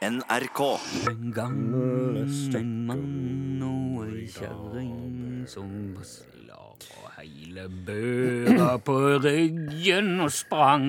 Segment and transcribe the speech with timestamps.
[0.00, 0.60] NRK.
[1.10, 1.56] En gang
[2.56, 5.68] en mann og ei kjerring som
[6.46, 6.62] la
[7.18, 10.88] heile børa på ryggen og sprang.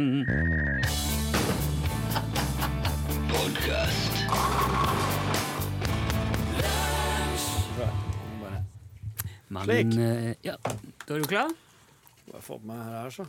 [9.52, 9.98] Men Slik.
[10.00, 10.56] eh, Ja,
[11.08, 11.52] da er du klar?
[12.32, 13.26] Bare få på meg her, så.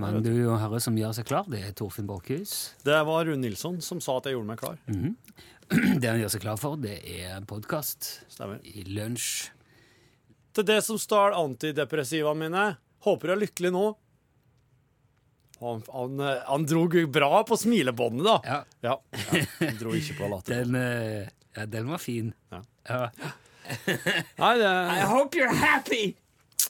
[0.00, 2.74] Men du og herre som gjør seg klar, det er Torfinn Borchhus.
[2.86, 4.78] Det var Rune Nilsson som sa at jeg gjorde meg klar.
[6.00, 8.08] Det han gjør seg klar for, det er podkast
[8.68, 9.46] i lunsj.
[10.54, 12.64] Til det som stjal antidepressivaene mine,
[13.06, 13.84] håper du er lykkelig nå.
[15.62, 18.36] Han, han, han dro bra på smilebåndet, da.
[18.44, 18.98] Ja, Ja.
[19.32, 19.40] ja.
[19.62, 20.60] Han dro ikke på latter.
[20.66, 22.34] den, eh, ja, den var fin.
[22.52, 22.60] Ja.
[22.90, 23.08] Ja.
[24.42, 26.12] Nei, det I hope you're happy!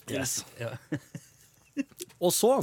[0.07, 0.45] Yes.
[0.61, 0.77] Ja.
[2.23, 2.61] Og så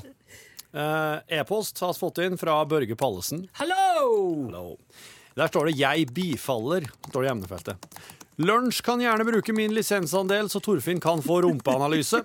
[0.74, 3.48] E-post har vi fått inn fra Børge Pallesen.
[3.60, 4.78] Hallo!
[5.36, 7.78] Der står det 'Jeg bifaller', står det i emnefeltet.
[8.42, 12.24] Lunsj kan gjerne bruke min lisensandel, så Torfinn kan få rumpeanalyse.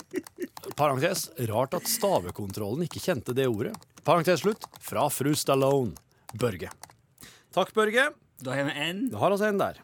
[0.77, 1.31] Parentes.
[1.49, 3.75] Rart at stavekontrollen ikke kjente det ordet.
[4.05, 4.65] Parentes slutt.
[4.81, 5.93] Fra fru Stallone.
[6.35, 6.71] Børge.
[7.53, 8.09] Takk, Børge.
[8.41, 9.09] Da har vi en.
[9.11, 9.79] Da har vi en der.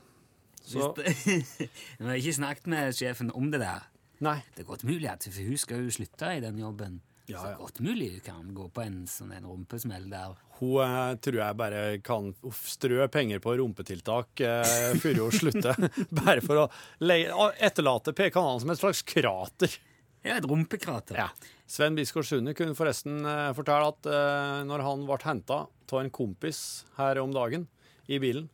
[0.64, 1.42] Så Vi
[2.06, 3.82] har ikke snakket med sjefen om det der.
[4.22, 4.38] Nei.
[4.54, 7.00] Det er godt mulig at hun skal jo slutte i den jobben.
[7.32, 10.34] Ja, Så godt mulig du kan gå på en sånn en rumpesmell der.
[10.60, 15.78] Hun eh, tror jeg bare kan uff, strø penger på rumpetiltak eh, før hun slutter.
[16.22, 16.68] bare for å
[17.58, 19.74] etterlate P-kanalen som et slags krater.
[20.22, 21.18] Ja, et rumpekrater.
[21.18, 21.28] Ja.
[21.66, 26.08] Sven Biskår Sunde kunne forresten eh, fortelle at eh, når han ble henta av en
[26.14, 26.58] kompis
[26.96, 27.66] her om dagen
[28.08, 28.46] i bilen,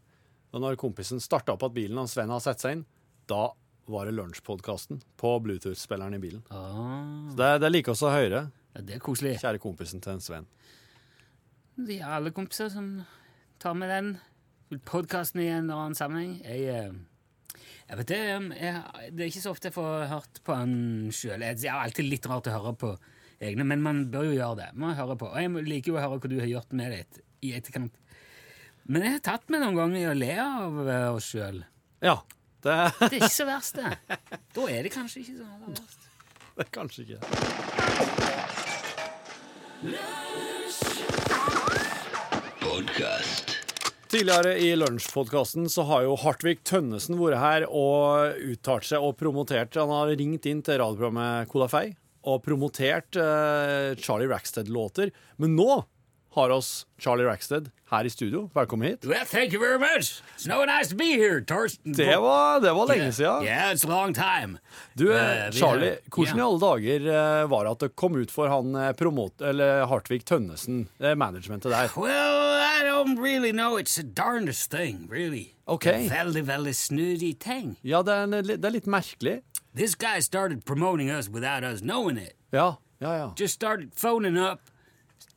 [0.51, 2.87] og når kompisen starta opp at bilen og Sven har satt seg inn,
[3.31, 3.51] da
[3.89, 6.43] var det lunsjpodkasten på Bluetooth-spilleren i bilen.
[6.51, 8.43] Ah, Så det, det liker oss å høre,
[8.75, 9.37] ja, det er koselig.
[9.43, 10.49] kjære kompisen til en Sven.
[11.79, 12.89] Vi er alle kompiser som
[13.63, 16.33] tar med den podkasten i en eller annen sammenheng.
[16.43, 18.83] Jeg, eh, jeg vet det, um, jeg,
[19.15, 20.75] det er ikke så ofte jeg får hørt på han
[21.15, 21.45] sjøl.
[21.47, 22.93] Jeg har alltid litt rart å høre på
[23.41, 24.69] egne, men man bør jo gjøre det.
[24.75, 25.31] Man høre på.
[25.31, 27.95] Og jeg liker jo å høre hva du har gjort med det i etterkant.
[28.89, 31.63] Men jeg har tatt meg noen ganger i å le av eh, oss sjøl.
[32.05, 32.19] Ja,
[32.65, 34.19] det, Det er ikke så verst, det.
[34.57, 36.08] Da er det kanskje ikke så verst.
[36.59, 37.19] Det er kanskje ikke.
[44.09, 49.77] Tidligere i lunsjpodkasten så har jo Hartvig Tønnesen vært her og uttalt seg og promotert.
[49.79, 51.93] Han har ringt inn til radioprogrammet Kodafei
[52.29, 55.13] og promotert eh, Charlie Rackstead-låter.
[55.39, 55.71] Men nå
[56.39, 58.51] har oss Charlie Rackstead her i studio.
[58.55, 59.05] Velkommen hit.
[59.05, 60.23] Well, thank you very much.
[60.37, 61.95] It's no nice to be here, Torsten.
[61.97, 63.43] Det var, det var lenge siden.
[63.45, 64.59] Yeah, it's a long time.
[64.95, 68.17] Du, eh, Eh, Charlie, hvordan hvordan i alle dager eh, var det at det kom
[68.17, 69.41] ut for han eh, promot...
[69.41, 71.89] Eller Hartvig Tønnesen, managementet der?
[71.97, 73.79] Well, I don't really know.
[73.79, 75.55] It's a darnest thing, really.
[75.67, 76.05] Okay.
[76.05, 77.77] En Veldig, veldig snurrig ting.
[77.83, 79.41] Ja, det er, det er litt merkelig.
[79.75, 82.35] This guy started promoting us without us knowing it.
[82.53, 83.33] Ja, ja, ja.
[83.37, 84.61] Just started phoning up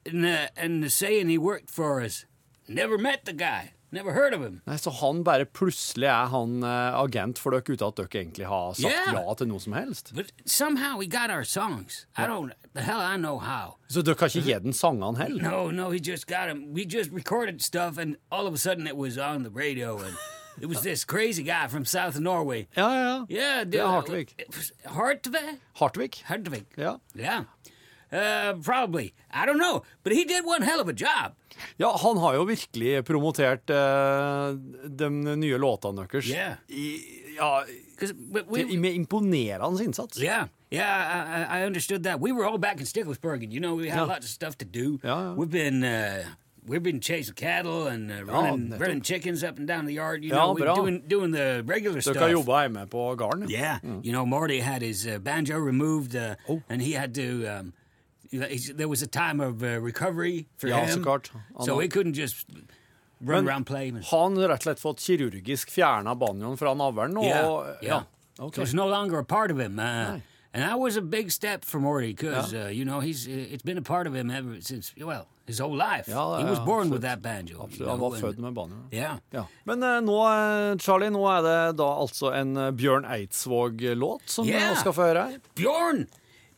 [0.06, 2.26] and, uh, and saying he worked for us.
[2.68, 3.74] Never met the guy.
[3.94, 4.62] Never heard of him.
[4.66, 8.46] Nei, Så han bare plutselig er han uh, agent for dere uten at dere egentlig
[8.48, 9.14] har sagt Yeah.
[9.28, 10.14] ja til noe som helst?
[10.16, 12.06] But somehow he got our songs.
[12.18, 13.76] I don't, the hell I know how.
[13.90, 15.44] Så dere har ikke gitt ham sangene heller?
[15.44, 16.72] No, no, he just got them.
[16.74, 20.16] We just recorded stuff, and all of a sudden it was on the radio, and
[20.62, 22.68] it was this crazy guy from South Norway.
[22.78, 23.26] Ja, ja, ja.
[23.30, 24.36] Yeah, Det er Hartvig.
[24.86, 25.60] Hartvig?
[25.76, 26.24] Hartvig?
[26.26, 26.64] Hartvig.
[26.78, 26.96] Ja.
[27.14, 27.44] Yeah.
[28.12, 29.14] Uh, probably.
[29.32, 31.34] I don't know, but he did one hell of a job.
[31.78, 34.56] ja, han har jo virkelig promotert uh,
[34.90, 36.56] de nye låtene deres Yeah.
[36.68, 37.02] i,
[37.38, 37.64] ja,
[38.50, 40.18] we, til, med imponerende innsats.
[40.22, 42.20] yeah, yeah, I, I- understood that.
[42.20, 44.08] We were all back in Sticklesburg, and you know we had Yeah.
[44.14, 45.00] lots of stuff to do.
[45.04, 45.34] Ja.
[45.36, 45.84] We've been.
[45.84, 46.24] Uh,
[46.64, 50.24] We've been chasing cattle and uh, running, ja, running chickens up and down the yard.
[50.24, 52.14] You Ja, know, we're doing doing the regular stuff.
[52.20, 53.50] Dere jobba hjemme på gården?
[53.50, 56.62] Yeah, you know, Marty had his uh, banjo removed, uh, Oh.
[56.70, 57.48] and he had to.
[57.48, 57.74] Um,
[58.32, 61.32] there was a time of uh, recovery for Ja, him, så klart.
[61.58, 62.48] Han so he couldn't just
[63.20, 63.92] run around play.
[63.92, 64.04] Men.
[64.12, 67.18] Han rett og slett fått kirurgisk fjerna banjoen fra navlen?
[67.18, 68.04] Og, yeah, yeah.
[68.40, 68.56] okay.
[68.56, 69.80] So it's no longer a part of him.
[69.80, 70.20] Uh,
[70.54, 73.64] and that was a big step for Morty because uh, you know he's uh, it's
[73.64, 76.08] been a part of him ever since well his whole life.
[76.08, 76.92] Ja, he was born absolutt.
[76.92, 77.68] with that banjo.
[77.72, 78.76] you know, Han var født med banjo.
[78.92, 79.18] Yeah.
[79.32, 79.46] Ja.
[79.66, 84.46] Men uh, nå, eh, Charlie, nå er det da altså en eh, Bjørn Eidsvåg-låt som
[84.46, 84.72] vi Yeah.
[84.72, 85.40] nå skal få høre her.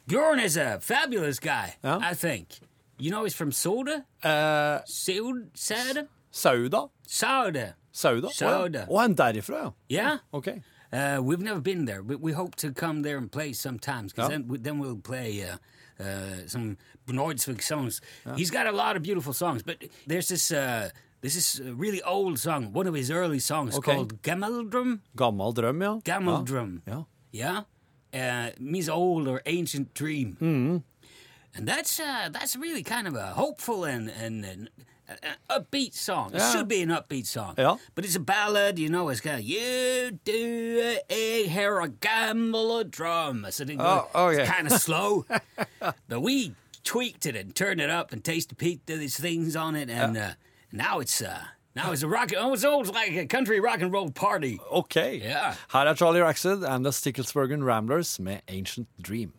[0.08, 1.76] Bjorn, is a fabulous guy.
[1.84, 2.00] Yeah.
[2.02, 2.60] I think.
[2.98, 6.90] You know he's from Soda, Eh, Sud, Sada, Sauda?
[7.08, 7.74] Sauda.
[7.94, 8.30] Sauda?
[8.32, 8.88] Sauda.
[8.88, 9.72] Å, en derifra, ja.
[9.90, 10.18] Yeah.
[10.34, 10.48] Ok.
[10.92, 14.14] Uh, we've never been there, but we hope to come there and play sometimes.
[14.14, 14.38] Because Yeah.
[14.38, 15.58] then, we- then we'll play uh,
[16.04, 16.78] uh, some
[17.08, 18.00] Benoitsvik songs.
[18.36, 19.78] He's got a lot of beautiful songs, but
[20.08, 20.90] there's this uh,
[21.22, 23.94] This is a really old song, one of his early songs Okay.
[23.96, 25.00] called Gameldrum.
[25.16, 26.00] Gammel drøm, ja.
[26.04, 26.82] Gameldrum.
[26.86, 27.06] Ja.
[27.32, 27.62] Yeah,
[28.14, 30.34] uh, means old or ancient dream.
[30.34, 30.78] Mm-hmm.
[31.56, 34.70] And that's uh, that's really kind of a hopeful and and, and
[35.10, 36.32] uh, upbeat song.
[36.34, 37.54] It should be an upbeat song.
[37.58, 37.76] Yeah.
[37.94, 39.10] But it's a ballad, you know.
[39.10, 43.46] It's got you do a hear a gamble a drum.
[43.52, 44.52] So they go, Oh, oh, it's yeah.
[44.52, 45.26] kind of slow.
[46.08, 49.76] but we tweaked it and turned it up and tasted Pete did these things on
[49.76, 50.32] it, and uh,
[50.72, 51.44] now it's uh,
[51.76, 52.32] now it's a rock.
[52.38, 54.60] Oh, it's almost like a country rock and roll party.
[54.70, 55.18] Ok.
[55.18, 55.56] Yeah.
[55.70, 59.34] Her er Charlie Raxed and The Sticklesburgen Ramblers med Ancient Dream.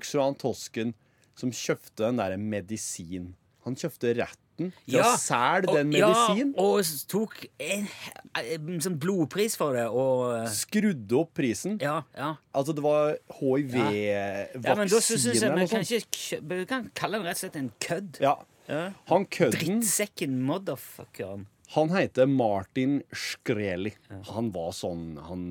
[0.00, 0.94] Husker du han tosken
[1.38, 3.34] som kjøpte den der medisin?
[3.66, 6.52] Han kjøpte retten til Ja, å selge den medisinen.
[6.56, 7.86] Ja, og tok en,
[8.40, 11.78] en sånn blodpris for det, og Skrudde opp prisen.
[11.80, 12.34] Ja, ja.
[12.56, 13.14] Altså, det var
[14.56, 17.44] Ja, men da syns hiv-vaksine jeg noe kan ikke Vi kan kalle den rett og
[17.44, 18.20] slett en kødd.
[18.24, 18.36] Ja.
[18.70, 18.82] Ja.
[19.10, 21.48] Han kødden Drittsekken motherfuckeren.
[21.74, 23.92] Han heter Martin Skreli.
[24.32, 25.46] Han var sånn Han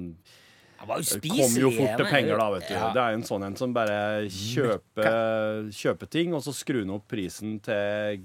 [0.80, 2.74] Han var kom jo fort til penger, da, vet du.
[2.74, 2.90] Ja.
[2.96, 3.98] Det er jo en sånn en som bare
[4.32, 8.22] kjøper, kjøper ting, og så skrur han opp prisen til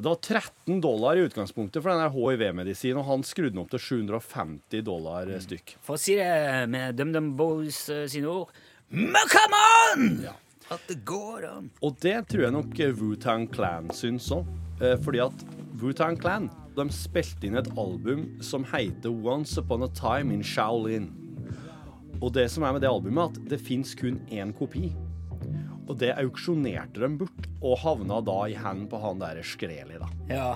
[0.00, 3.80] Det var 13 dollar i utgangspunktet for den HIV-medisinen, og han skrudde den opp til
[3.82, 5.40] 750 dollar Mm.
[5.44, 5.74] stykk.
[5.82, 8.48] For å si det med DumDum Boys eh, sine ord
[8.90, 9.58] come
[9.96, 10.28] on!
[10.70, 11.70] At det går an.
[11.82, 14.46] Og det tror jeg nok Wu-Tang Clan syns òg.
[15.02, 15.42] Fordi at
[15.82, 21.10] Wu-Tang Clan de spilte inn et album som heter Once Upon a Time in Shaolin.
[22.20, 24.90] Og det som er med det albumet, at det fins kun én kopi.
[25.88, 30.10] Og det auksjonerte de bort, og havna da i hendene på han der Skreli, da.
[30.30, 30.50] Ja.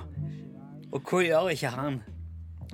[0.94, 2.02] Og hva gjør ikke han?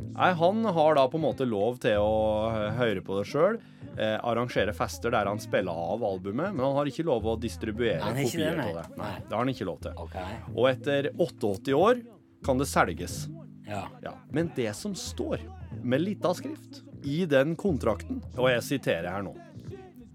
[0.01, 3.61] Nei, han har da på en måte lov til å høre på det sjøl.
[4.01, 8.13] Eh, arrangere fester der han spiller av albumet, men han har ikke lov å distribuere
[8.17, 8.85] kopier av det.
[9.01, 9.15] Nei.
[9.25, 9.97] det har han ikke lov til.
[10.07, 10.39] Okay.
[10.55, 12.05] Og etter 88 år
[12.47, 13.23] kan det selges.
[13.69, 13.87] Ja.
[14.05, 14.15] Ja.
[14.35, 15.43] Men det som står
[15.83, 19.37] med lita skrift i den kontrakten, og jeg siterer her nå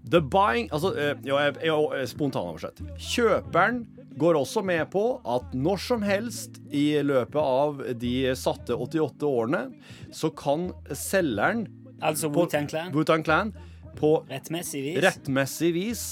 [0.06, 0.92] The buying Altså,
[1.26, 2.78] jo, jeg, jeg, spontanoversett.
[2.94, 3.80] Kjøperen
[4.16, 9.64] går også med på at når som helst i løpet av de satte 88 årene,
[10.14, 11.66] så kan selgeren
[12.04, 12.92] Altså Wutan Clan.
[12.92, 13.54] Wu-Tang Clan
[13.96, 14.98] på Rettmessig vis.
[15.00, 16.02] rettmessig vis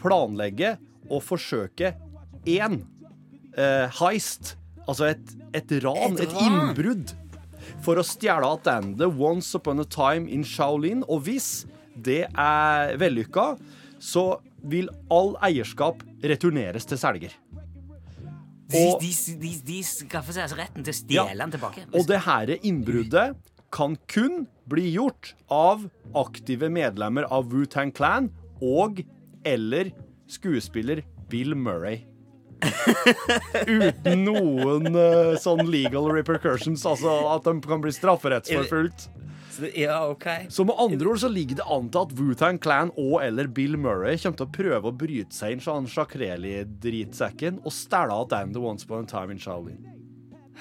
[0.00, 0.76] planlegge
[1.10, 1.92] og forsøke
[2.48, 2.80] én
[3.54, 7.14] eh, heist, altså et, et ran, Et et, innbrudd,
[7.82, 8.46] for å stjele
[8.98, 11.02] tilbake Once Upon a Time in Shaolin.
[11.08, 11.64] Og hvis
[11.98, 13.56] det er vellykka,
[14.02, 17.32] så vil all eierskap returneres til selger.
[18.72, 19.10] Og- de,
[19.42, 21.24] de, de skaffer seg altså retten til å Ja.
[21.26, 21.82] stjele den tilbake.
[21.92, 23.36] Og det her innbruddet
[23.72, 25.84] kan kun bli gjort av
[26.14, 28.30] aktive medlemmer av Wu-Tang Clan
[28.62, 29.02] og
[29.44, 29.90] eller
[30.28, 32.04] skuespiller Bill Murray.
[33.76, 39.08] Uten noen uh, sånn legal repercussions, altså at de kan bli strafferettsforfulgt.
[39.76, 40.26] Ja, ok.
[40.48, 43.76] Så med andre ord så ligger det an til at Wu-Tang Clan og eller Bill
[43.76, 48.62] Murray kommer til å prøve å bryte seg inn sånn sjakreli-dritsekken og stjele tilbake The
[48.64, 49.82] Once Upon a Time in Shaolin.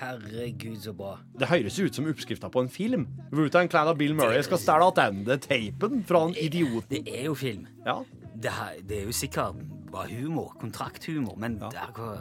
[0.01, 1.17] Herregud, så bra.
[1.37, 3.05] Det høres ut som oppskrifta på en film.
[3.31, 6.87] Wu-Tang Clan og Bill Murray skal stjele tilbake teipen fra en idiot.
[6.89, 7.67] Det er jo film.
[7.85, 8.01] Ja.
[8.41, 9.55] Det, her, det er jo sikkert
[9.91, 12.15] bare humor, kontrakthumor, men det er jo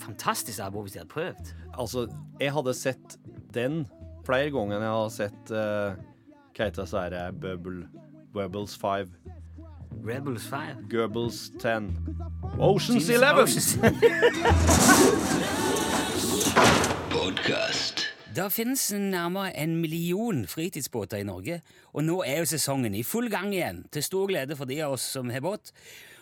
[0.00, 1.54] fantastisk album hvis de hadde prøvd.
[1.78, 2.06] Altså,
[2.40, 3.18] jeg hadde sett
[3.54, 3.82] den
[4.26, 5.98] flere ganger enn jeg har sett uh,
[6.56, 7.88] Hva heter det så eh, Bubble
[8.36, 9.08] Webbles 5,
[10.04, 10.88] Rebels 5.
[10.90, 11.90] Goebbels 10,
[12.58, 13.48] Oceans 11.
[18.38, 21.56] Det finnes nærmere en million fritidsbåter i Norge,
[21.90, 24.94] og nå er jo sesongen i full gang igjen, til stor glede for de av
[24.94, 25.72] oss som har båt.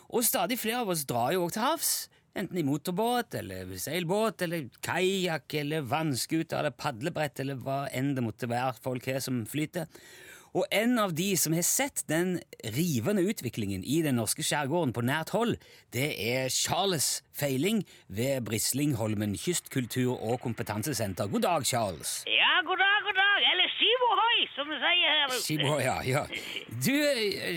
[0.08, 1.90] Og stadig flere av oss drar jo også til havs,
[2.40, 8.24] enten i motorbåt, eller seilbåt, eller kajakk, eller vannskuter, eller padlebrett, eller hva enn det
[8.24, 9.84] måtte være folk har som flyter.
[10.56, 12.38] Og en av de som har sett den
[12.72, 15.58] rivende utviklingen i den norske skjærgården på nært hold,
[15.92, 21.28] det er Charles Feiling ved Brislingholmen kystkultur- og kompetansesenter.
[21.28, 22.22] God dag, Charles.
[22.24, 23.44] Ja, god dag, god dag.
[23.52, 25.42] Eller skivohoi, som vi sier her ute.
[25.44, 26.24] Skibo, ja, ja.
[26.72, 26.94] Du,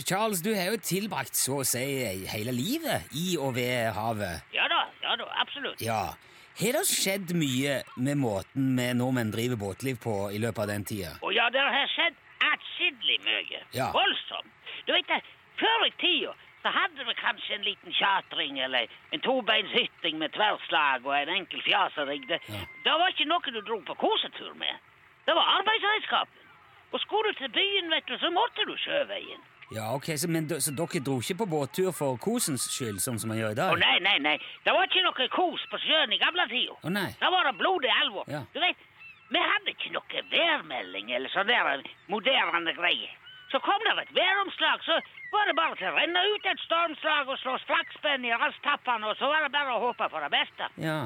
[0.04, 1.88] Charles, du har jo tilbrakt så å si
[2.36, 4.44] hele livet i og ved havet.
[4.52, 5.80] Ja da, ja da, absolutt.
[5.80, 6.10] Ja.
[6.60, 10.84] Har det skjedd mye med måten vi nordmenn driver båtliv på i løpet av den
[10.84, 11.14] tida?
[11.24, 13.64] Å ja, det har skjedd atskillig mye.
[13.76, 13.90] Ja.
[13.96, 14.54] Voldsomt.
[14.88, 15.22] Du vet det,
[15.60, 19.72] før i tida så hadde vi kanskje en liten tjatring eller en tobeins
[20.22, 22.28] med tverrslag og en enkel fjaserigg.
[22.28, 22.40] Det,
[22.84, 24.76] det var ikke noe du dro på kosetur med.
[25.28, 26.36] Det var arbeidsredskapen.
[26.92, 29.42] Og skulle du til byen, vet du, så måtte du sjøveien.
[29.72, 33.30] Ja, ok, så, men, så dere dro ikke på båttur for kosens skyld, sånn som
[33.30, 33.70] man gjør i dag?
[33.70, 34.38] Å oh, nei, nei, nei.
[34.66, 36.78] Det var ikke noe kos på sjøen i gamle tida.
[36.82, 37.12] Å nei.
[37.22, 38.26] Da var det blodig alvor.
[38.34, 38.42] Ja.
[38.50, 38.82] Du vet,
[39.30, 43.16] vi hadde ikke noe værmelding eller sånn der moderne greier.
[43.50, 45.00] Så kom det et væromslag, så
[45.34, 49.18] var det bare til å renne ut et stormslag og slå slagsspenn i rastappene, og
[49.18, 50.68] så var det bare å håpe for det beste.
[50.78, 51.00] Ja.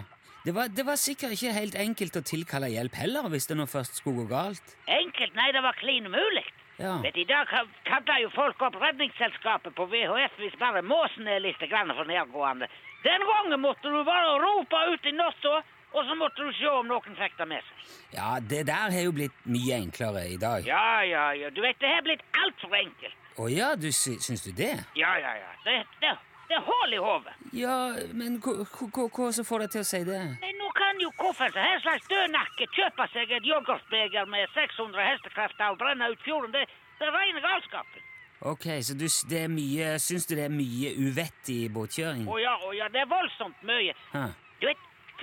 [0.44, 3.64] Det var, det var sikkert ikke helt enkelt å tilkalle hjelp heller, hvis det nå
[3.72, 4.74] først skulle gå galt.
[4.92, 6.44] Enkelt, nei, det var klin umulig.
[6.82, 6.98] Ja.
[7.06, 11.40] Vet, I dag ka- kaller jo folk opp Redningsselskapet på VHF hvis bare måsen er
[11.40, 12.68] litt grann for nedgående.
[13.06, 15.62] Den gangen måtte du bare rope ut i natta,
[15.94, 17.96] og så måtte du se om noen fikk det med seg.
[18.18, 20.66] Ja, det der har jo blitt mye enklere i dag.
[20.68, 21.50] Ja, ja, ja.
[21.54, 23.16] Du vet, det har blitt altfor enkelt.
[23.38, 24.74] Å ja, du sy syns du det?
[24.98, 25.52] Ja, ja, ja.
[25.66, 26.12] Det, det,
[26.50, 27.34] det er hull i hodet.
[27.58, 27.78] Ja,
[28.14, 30.20] men hva- som får deg til å si det?
[30.44, 35.74] Nei, Nå kan jo kofferten her slags dødnakke kjøpe seg et yoghurtbeger med 600 hestekrefter
[35.74, 36.54] og brenne ut fjorden.
[36.54, 36.66] Det,
[37.00, 38.10] det er rene galskapen.
[38.44, 42.26] Ok, så du, det er mye, syns du det er mye uvettig båtkjøring?
[42.28, 43.94] Å ja, å ja, det er voldsomt mye.
[44.12, 44.26] Hæ.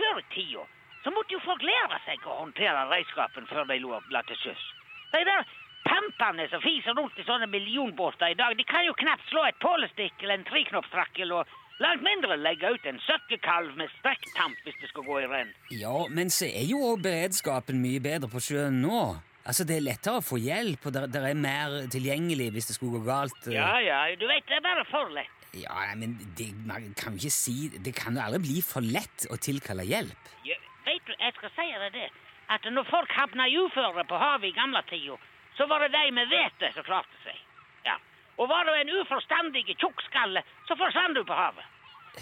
[0.01, 0.67] Før i tida
[1.05, 3.79] så måtte jo folk lære seg å håndtere redskapen før de
[4.13, 4.65] la til sjøs.
[5.15, 5.47] De der
[5.87, 9.59] pampene som fiser rundt i sånne millionbåter i dag, de kan jo knapt slå et
[9.65, 11.33] pålestikk eller en triknoppstrakkel.
[11.33, 11.49] og
[11.81, 15.55] langt mindre legge ut en søkkekalv med strekktamp hvis det skal gå i renn.
[15.73, 19.01] Ja, men så er jo også beredskapen mye bedre på sjøen nå.
[19.41, 23.01] Altså, Det er lettere å få hjelp, og det er mer tilgjengelig hvis det skulle
[23.01, 23.41] gå galt.
[23.49, 23.57] eh.
[23.57, 25.40] Ja, ja, du vet, det er bare for lett.
[25.59, 28.87] Ja, nei, men det, man kan jo ikke si Det kan jo aldri bli for
[28.87, 30.29] lett å tilkalle hjelp.
[30.47, 32.07] Ja, vet du, jeg skal si deg det,
[32.55, 35.19] at når folk havna i uføre på havet i gamle tider,
[35.59, 37.37] så var det de med vete som klarte seg.
[37.87, 37.99] Ja.
[38.39, 41.67] Og var du en uforstandig tjukkskalle, så forsvant du på havet.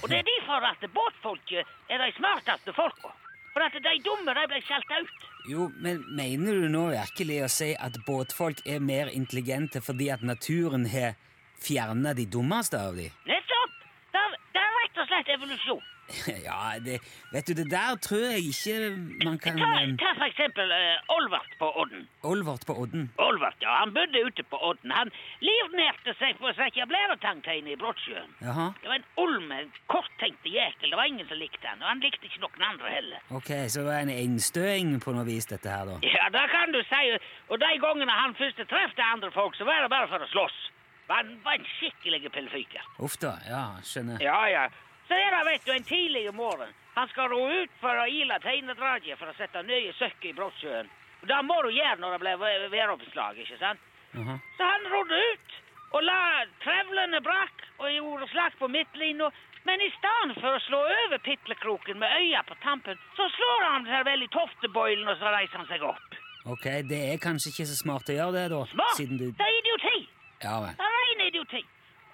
[0.03, 3.13] Og det er derfor at båtfolket er de smarteste folka.
[3.55, 5.25] For at de dumme de ble skjelt ut.
[5.49, 10.23] Jo, men mener du nå virkelig å si at båtfolk er mer intelligente fordi at
[10.23, 11.17] naturen har
[11.63, 13.11] fjerna de dummeste av de?
[13.29, 13.79] Nettopp!
[14.13, 15.87] Det er, det er rett og slett evolusjon.
[16.49, 16.99] Ja, det,
[17.33, 18.77] vet du, det der tror jeg ikke
[19.25, 22.07] man kan Ta, eh, ta for eksempel uh, Olvert på Odden.
[22.23, 23.11] Olvert på Odden.
[23.21, 24.95] Olvert, ja, han bodde ute på Odden.
[24.95, 25.13] Han
[25.45, 28.33] livnærte seg på å sette blæretangtegn i Brottsjøen.
[28.45, 29.61] Jaha, Det var en olme,
[29.93, 30.91] korttenkte jækel.
[30.91, 33.29] Det var ingen som likte han, og han likte ikke noen andre heller.
[33.41, 36.01] ok, så det var en engstøing på noe vis, dette her, da.
[36.09, 37.05] Ja, det kan du si.
[37.53, 40.59] Og de gangene han først traff andre folk, så var det bare for å slåss.
[41.09, 42.83] Han var en skikkelig pillefyker.
[43.01, 44.21] Uff da, ja, skjønner.
[44.23, 44.67] Ja, ja.
[45.09, 46.69] Så er det, vet du, en tidlig morgen.
[46.99, 50.89] Han skal ro ut for å ile teinedraget for å sette nye søkker i Brottsjøen.
[51.23, 53.81] Og Det må du gjøre når det blir væ- væroppslag, ikke sant?
[54.15, 54.37] Jaha.
[54.59, 55.57] Så han rodde ut
[55.97, 59.31] og la trevlene brakk og gjorde slag på midtlinja.
[59.65, 63.85] Men i stedet for å slå over pitlekroken med øya på tampen, så slår han
[63.89, 66.15] seg vel i tofteboilen, og så reiser han seg opp.
[66.49, 68.97] Ok, det er kanskje ikke så smart å gjøre det, da, Smart!
[68.97, 70.09] siden du Det er idioti!
[70.45, 70.77] Ja vel.
[70.79, 71.65] Det er ren idioti.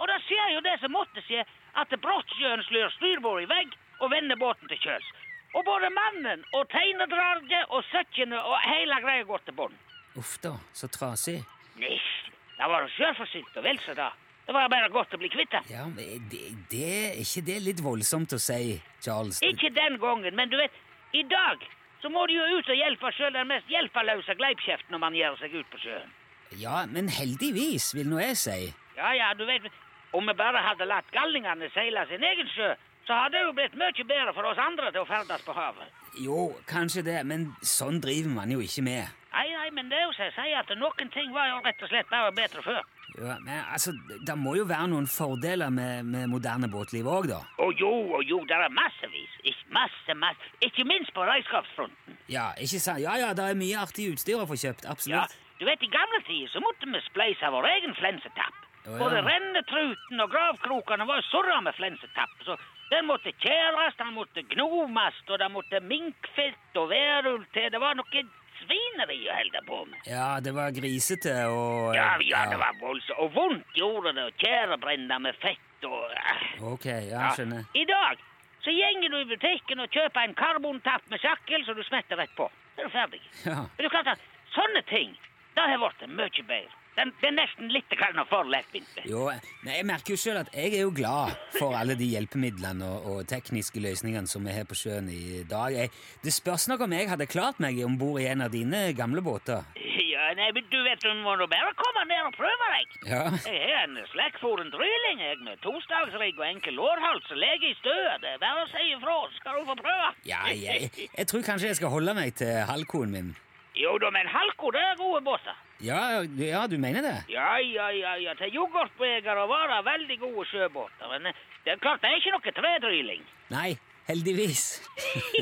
[0.00, 1.44] Og da skjer jo det som måtte skje,
[1.80, 5.06] at Brottsjøen slår styrbord i vegg og vender båten til kjøls.
[5.54, 9.76] Og både mannen og teinedraget og søkkene og hele greia går til bånn.
[10.18, 11.40] Uff da, så trasig.
[11.78, 14.10] Nish, da var du sjølforsynt og vel så da.
[14.44, 15.54] Det var bare godt å bli kvitt.
[15.72, 19.40] Ja, men det, det Er ikke det litt voldsomt å si, Charles?
[19.46, 20.74] Ikke den gangen, men du vet,
[21.16, 21.62] i dag
[22.02, 25.38] så må du jo ut og hjelpe sjøl den mest hjelpeløse gleipkjeften når man gjør
[25.40, 26.12] seg ut på sjøen.
[26.60, 28.58] Ja, men heldigvis, vil nå jeg si.
[28.96, 29.66] Ja, ja, du vet,
[30.14, 32.70] om vi bare hadde latt gallingene seile sin egen sjø,
[33.06, 36.00] så hadde det jo blitt mye bedre for oss andre til å ferdes på havet.
[36.22, 39.10] Jo, kanskje det, men sånn driver man jo ikke med.
[39.34, 41.82] Nei, nei, men det er jo så jeg sier, at noen ting var jo rett
[41.82, 42.84] og slett bare bedre før.
[43.18, 43.92] Ja, men altså,
[44.26, 47.40] Det må jo være noen fordeler med, med moderne båtliv òg, da.
[47.62, 49.34] Å jo, å jo, det er massevis.
[49.42, 50.50] Ikke masse, masse.
[50.66, 52.18] Ikke minst på reiskapsfronten.
[52.30, 53.02] Ja, ikke sant?
[53.04, 54.86] Ja, ja, det er mye artig utstyr å få kjøpt.
[54.86, 55.36] Ja, Absolutt.
[55.58, 58.60] Du vet, i gamle tider så måtte vi spleise vår egen flensetapp.
[58.84, 59.00] Oh, ja.
[59.00, 62.56] Både rennetruten og gravkrokene var surra med flensetapp, så
[62.90, 67.70] den måtte kjæres, den måtte gnomes, og det måtte minkfett og værull til.
[67.72, 68.24] Det var noe
[68.60, 70.04] svineri å holde på med.
[70.08, 73.18] Ja, det var grisete og Ja, ja, det var voldsomt.
[73.24, 76.44] Og vondt gjorde det å tjærebrenne med fett og eh.
[76.74, 77.66] Ok, ja, skjønner.
[77.76, 78.22] I dag
[78.64, 82.32] så gjenger du i butikken og kjøper en karbontapp med sjakkel som du smetter rett
[82.38, 82.48] på.
[82.74, 83.22] Så er du ferdig.
[83.44, 83.64] Ja.
[83.64, 85.12] Men det er klart at sånne ting,
[85.54, 86.80] det har blitt mye bedre.
[86.94, 87.94] Det, det er nesten litt
[88.30, 89.00] for lettvint.
[89.10, 89.26] Jo,
[89.64, 93.08] men jeg merker jo selv at jeg er jo glad for alle de hjelpemidlene og,
[93.10, 95.74] og tekniske løsningene som vi har på sjøen i dag.
[95.74, 95.90] Jeg,
[96.22, 99.24] det spørs nok om jeg hadde klart meg om bord i en av dine gamle
[99.24, 99.66] båter.
[100.14, 102.92] Ja, nei, men du vet, du må nå bare komme ned og prøve deg.
[103.10, 107.76] Ja, Jeg har en slekkforen dryling, jeg, med tostagsrigg og enkel lårhals og lege i
[107.80, 108.22] støet.
[108.22, 110.08] Det er bare å si ifra, skal du få prøve.
[110.24, 113.34] ja jeg, jeg tror kanskje jeg skal holde meg til halvkoen min.
[113.74, 115.56] Jo da, men Halko, det er gode båter.
[115.82, 117.16] Ja, ja, du mener det?
[117.32, 118.34] Ja, ja, ja, ja.
[118.38, 119.82] Til yoghurtbeger og varer.
[119.82, 121.10] veldig gode sjøbåter.
[121.10, 123.26] Men eh, det er klart, det er ikke noe tredryling.
[123.50, 123.74] Nei,
[124.06, 124.62] heldigvis.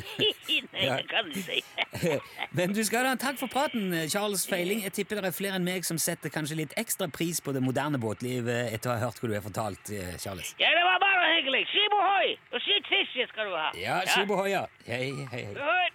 [0.73, 1.61] Nei, det kan du si.
[2.57, 4.81] Men du skal ha takk for praten, Charles Feiling.
[4.89, 7.61] Jeg tipper det er flere enn meg som setter kanskje litt ekstra pris på det
[7.63, 10.57] moderne båtlivet etter å ha hørt hva du har fortalt, eh, Charles.
[10.63, 11.67] Ja, det var bare hyggelig.
[11.69, 12.37] Skibohoi!
[12.55, 13.73] Og skitt fiske skal du ha.
[13.77, 14.65] Ja, skibohoi, ja.
[14.89, 15.91] Hei, hei, hei.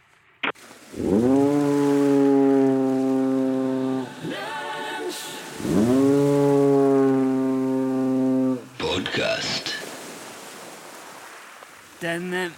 [12.01, 12.51] Den eh,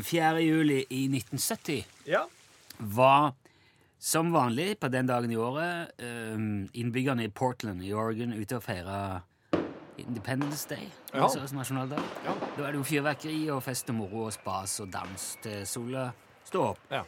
[0.02, 0.40] 4.
[0.42, 2.26] juli i 1970 Ja.
[2.78, 3.32] var
[3.98, 6.34] som vanlig på den dagen i året eh,
[6.80, 9.20] innbyggerne i Portland i Oregon ute og feira
[9.98, 11.22] Independence Day, Ja.
[11.22, 12.00] altså nasjonaldag.
[12.26, 12.32] Ja.
[12.56, 16.08] Da er det jo fyrverkeri og fest og moro og spas og dans til sola
[16.48, 16.80] står opp.
[16.92, 17.02] Ja.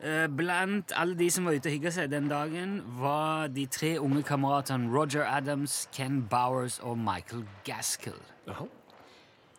[0.00, 3.96] Eh, Blant alle de som var ute og hygga seg den dagen, var de tre
[4.00, 8.20] unge kameratene Roger Adams, Ken Bowers og Michael Gaskell.
[8.48, 8.64] Aha.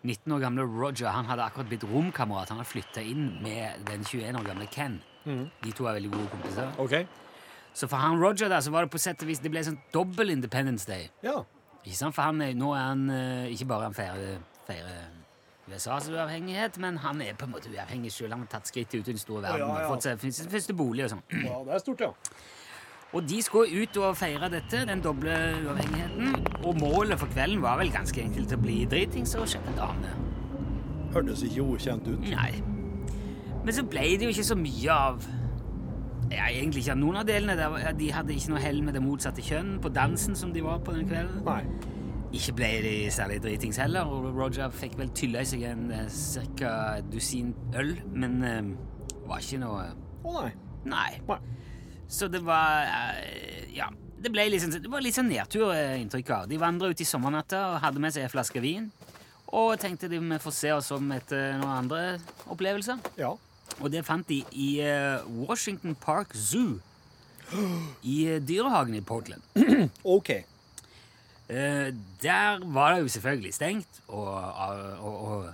[0.01, 2.49] 19 år gamle Roger han hadde akkurat blitt romkamerat.
[2.49, 4.97] Han hadde flytta inn med den 21 år gamle Ken.
[5.25, 6.71] De to er veldig gode kompiser.
[6.81, 7.05] Okay.
[7.77, 9.77] Så for han Roger der, så var det på sett og vis Det ble sånn
[9.93, 11.11] dobbel Independence Day.
[11.23, 11.43] Ja.
[11.85, 12.15] Ikke sant?
[12.17, 15.20] For han nå er han eh, ikke bare en feire, feirer
[15.71, 18.35] USAs uavhengighet, men han er på en måte uavhengig selv.
[18.35, 19.67] Han har tatt skrittet ut i den store verden.
[19.67, 19.91] ja, ja.
[19.91, 21.23] Fått seg sin første bolig og sånn.
[21.49, 21.61] ja.
[21.67, 22.11] Det er stort, ja.
[23.11, 26.35] Og de skulle ut og feire dette, den doble uavhengigheten.
[26.63, 30.13] Og målet for kvelden var vel ganske enkelt å bli dritings og kjøpe dame.
[31.11, 32.29] Hørtes ikke ukjent ut.
[32.31, 32.53] Nei.
[33.65, 35.25] Men så ble det jo ikke så mye av
[36.31, 37.71] ja, egentlig ikke av noen av delene.
[37.99, 40.95] De hadde ikke noe hell med det motsatte kjønn på dansen som de var på
[40.95, 41.43] den kvelden.
[41.43, 41.65] Nei.
[42.31, 46.03] Ikke ble de særlig dritings heller, og Roger fikk vel tylla i seg en ca.
[46.15, 46.73] cirka
[47.11, 49.89] dusin øl, men det var ikke noe
[50.23, 50.53] Å nei.
[50.85, 51.09] Nei.
[51.27, 51.39] Nei.
[52.11, 53.89] Så det var eh, Ja.
[54.21, 56.43] Det ble litt sånn, det var litt sånn nedtur, eh, inntrykk av.
[56.49, 58.91] De vandra ut i sommernatta og hadde med seg en flaske vin.
[59.49, 62.01] Og tenkte de vi får se oss om etter noen andre
[62.53, 63.01] opplevelser.
[63.17, 63.31] Ja.
[63.79, 66.77] Og det fant de i eh, Washington Park Zoo.
[68.05, 69.41] I eh, dyrehagen i Portland.
[70.05, 70.29] OK.
[71.51, 71.89] Eh,
[72.23, 74.29] der var det jo selvfølgelig stengt og,
[75.03, 75.49] og, og,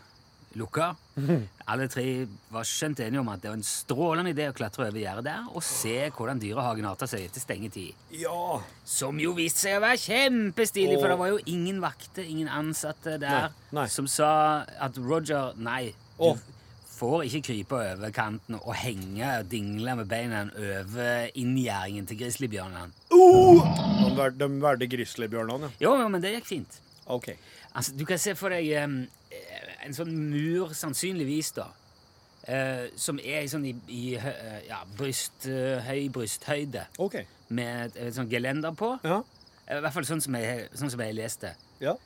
[0.57, 0.91] lukka.
[1.69, 2.03] Alle tre
[2.53, 5.49] var skjønt enige om at det var en strålende idé å klatre over gjerdet der
[5.51, 7.97] og se hvordan dyrehagen arta seg etter stengetid.
[8.17, 8.59] Ja.
[8.87, 13.17] Som jo viste seg å være kjempestilig, for det var jo ingen vakter, ingen ansatte
[13.21, 13.87] der, Nei, nei.
[13.93, 14.31] som sa
[14.81, 16.56] at Roger Nei, du.
[16.97, 22.89] Får ikke krype over kanten og henge og dingle med beina over inngjerdingen til grizzlybjørnene.
[23.11, 25.87] De, ver de valgte grizzlybjørnene, ja.
[25.87, 26.79] Jo, men det gikk fint.
[27.07, 27.31] OK.
[27.77, 28.99] Altså, du kan se for deg um,
[29.85, 31.69] en sånn mur, sannsynligvis, da.
[32.47, 37.17] Uh, som er sånn i, i eh, ja, bryst, uh, høy brysthøyde, OK.
[37.51, 38.93] med et, et sånt gelender på.
[39.03, 39.19] Ja.
[39.67, 41.51] I hvert fall sånn som jeg, sånn som jeg leste.
[41.83, 41.97] Ja.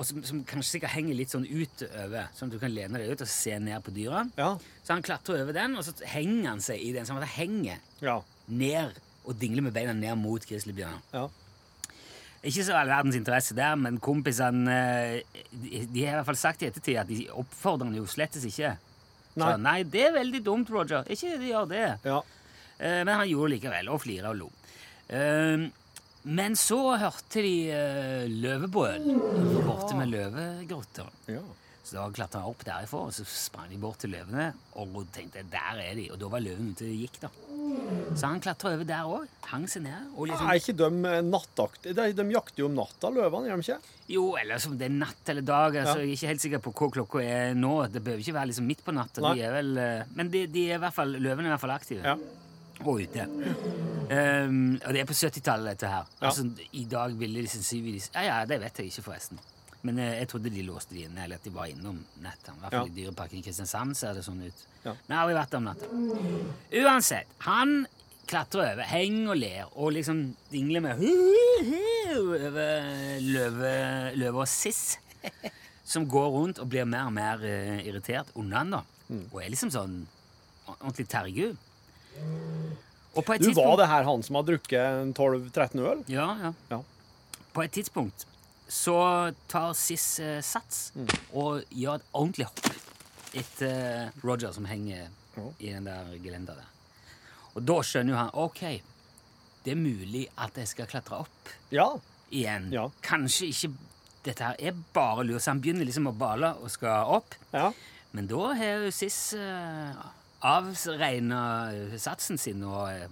[0.00, 3.10] Og som, som kanskje sikkert henger litt sånn utover, sånn at du kan lene deg
[3.12, 4.22] ut og se ned på dyra.
[4.38, 4.54] Ja.
[4.80, 7.36] Så han klatrer over den, og så henger han seg i den, sånn at han
[7.36, 8.14] henger Ja.
[8.48, 8.96] ned
[9.28, 11.02] og dingler med beina ned mot grizzlybjørnen.
[11.12, 11.26] Ja.
[12.40, 16.38] Ikke så all verdens interesse der, men kompisene eh, de, de har i hvert fall
[16.40, 18.70] sagt i ettertid at de oppfordrer han jo slettes ikke.
[19.34, 19.50] Så, Nei.
[19.60, 21.04] nei, det er veldig dumt, Roger.
[21.12, 21.84] Ikke de gjør det.
[22.08, 22.22] Ja.
[22.80, 24.48] Eh, men han gjorde likevel, og flira og lo.
[25.12, 25.68] Eh,
[26.24, 29.08] men så hørte de uh, løvebrøl
[29.66, 31.10] borte med løvegrotter.
[31.32, 31.42] ja.
[31.90, 35.42] Så da klatra han opp derifra, og så sprang de bort til løvene og tenkte
[35.50, 36.04] der er de.
[36.14, 37.30] Og da var løven ute og gikk, da.
[38.14, 39.24] Så han klatra over der òg.
[39.50, 40.12] Hang seg ned.
[40.14, 41.96] Og liksom, Er ikke de eh, nattaktige?
[41.98, 43.96] De, de jakter jo om natta, løvene, gjør de ikke?
[44.10, 45.80] jo, eller som det er natt eller dag.
[45.82, 46.04] Altså, Ja.
[46.04, 47.72] Jeg er ikke helt sikker på hva klokka er nå.
[47.90, 49.34] Det behøver ikke være liksom midt på natta.
[49.34, 51.74] De vel, eh, men de, de er i hvert fall, løvene er i hvert fall
[51.74, 52.06] aktive.
[52.06, 52.14] Ja.
[52.84, 53.26] Og ute.
[54.10, 56.06] Um, og det er på 70-tallet, dette her.
[56.20, 56.30] Ja.
[56.30, 59.40] Altså, I dag ville de sannsynligvis Ja, ja, det vet jeg ikke, forresten.
[59.86, 62.52] Men eh, jeg trodde de låste de inne, eller at de var innom natta.
[62.52, 64.66] I hvert fall i Dyreparken i Kristiansand ser det sånn ut.
[64.84, 64.92] Ja.
[64.92, 65.88] Jeg har aldri vært der om natta.
[66.82, 67.74] Uansett, han
[68.30, 70.20] klatrer over, henger og ler, og liksom
[70.52, 71.00] dingler med
[72.20, 72.92] over
[73.24, 73.72] løve,
[74.20, 74.98] løve og siss.
[75.90, 78.84] Som går rundt og blir mer og mer uh, irritert under han, da.
[79.08, 79.24] Mm.
[79.32, 79.96] Og er liksom sånn
[80.76, 81.56] ordentlig tergud.
[82.14, 86.02] Du, tidspunkt var det her han som har drukket en 12-13 øl?
[86.10, 86.52] Ja, ja.
[86.70, 86.80] Ja.
[87.52, 88.26] På et tidspunkt
[88.70, 88.94] så
[89.50, 91.08] tar Siss eh, sats Mm.
[91.34, 92.60] og gjør et ordentlig hopp
[93.34, 93.74] etter
[94.06, 95.42] eh, Roger som henger Ja.
[95.58, 96.58] i den der gelenderet.
[96.62, 96.70] der.
[97.56, 98.60] Og da skjønner jo han OK,
[99.64, 101.88] det er mulig at jeg skal klatre opp Ja.
[102.30, 102.70] igjen.
[102.72, 102.88] Ja.
[103.02, 103.72] Kanskje ikke
[104.24, 105.42] dette her er bare lurt.
[105.42, 107.34] Så han begynner liksom å bale og skal opp.
[107.52, 107.72] Ja.
[108.12, 109.94] Men da har jo Siss uh,
[110.40, 111.40] avregna
[112.00, 113.08] satsen sin og eh,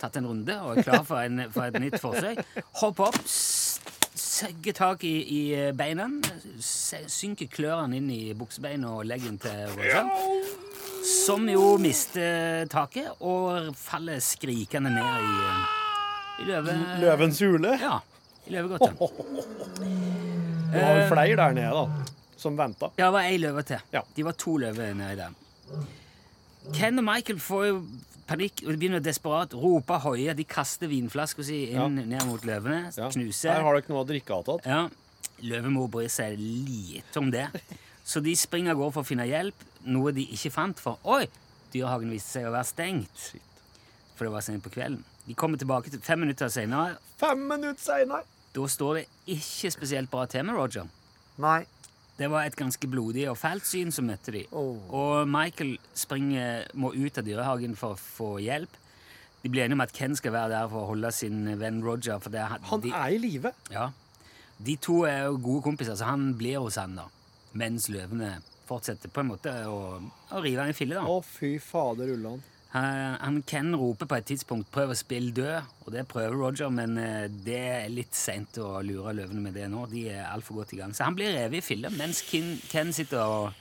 [0.00, 2.40] tatt en runde og er klar for, en, for et nytt forsøk.
[2.80, 5.40] Hopper opp, segger tak i, i
[5.76, 6.06] beina,
[6.64, 10.08] se- synker klørne inn i buksebeina og leggen til Roger.
[11.04, 15.76] Som jo mister taket og faller skrikende ned i, eh,
[16.40, 16.78] i løve...
[17.04, 17.76] Løvens hule?
[17.80, 17.98] Ja,
[18.48, 18.92] i løvegrotta.
[20.72, 22.88] det var flere der nede, da, som venta.
[22.96, 23.80] Ja, det var ei løve til.
[23.92, 24.00] Ja.
[24.16, 25.36] De var to løver nedi der.
[26.76, 27.76] Ken og Michael får jo
[28.30, 30.34] panikk og de begynner desperat rope høye.
[30.38, 32.90] De kaster vinflaska si inn ned mot løvene.
[32.96, 33.10] Ja.
[33.10, 33.56] Knuser.
[33.56, 34.68] Her har dere noe å drikke avtatt.
[34.68, 34.84] Ja.
[35.40, 37.46] Løvemor bryr seg lite om det.
[38.04, 40.80] Så de springer av gårde for å finne hjelp, noe de ikke fant.
[40.82, 41.24] For oi,
[41.72, 43.26] dyrehagen viste seg å være stengt.
[44.18, 45.02] For det var sent på kvelden.
[45.26, 46.02] De kommer tilbake til.
[46.04, 46.98] Fem minutter seinere.
[48.50, 49.04] Da står det
[49.36, 50.88] ikke spesielt bra til med Roger.
[51.40, 51.62] Nei.
[52.20, 54.42] Det var et ganske blodig og fælt syn som møtte de.
[54.52, 54.76] Oh.
[54.92, 58.76] Og Michael springer, må ut av dyrehagen for å få hjelp.
[59.40, 62.20] De blir enige om at Ken skal være der for å holde sin venn Roger.
[62.20, 63.54] For det, Han de, er i live.
[63.72, 63.88] ja,
[64.60, 67.06] de to er jo gode kompiser, så han blir hos han da.
[67.56, 68.34] mens løvene
[68.68, 69.78] fortsetter på en måte å,
[70.30, 71.00] å rive han i filler.
[71.00, 72.42] Å, fy fader ullan.
[72.72, 76.98] Han, Ken roper på et tidspunkt 'prøv å spille død', og det prøver Roger, men
[76.98, 79.88] eh, det er litt seint å lure løvene med det nå.
[79.90, 80.94] De er altfor godt i gang.
[80.94, 83.52] Så han blir revet i filler mens Ken, Ken sitter og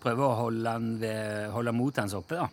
[0.00, 2.40] prøver å holde, han ved, holde motet hans oppe.
[2.40, 2.48] da.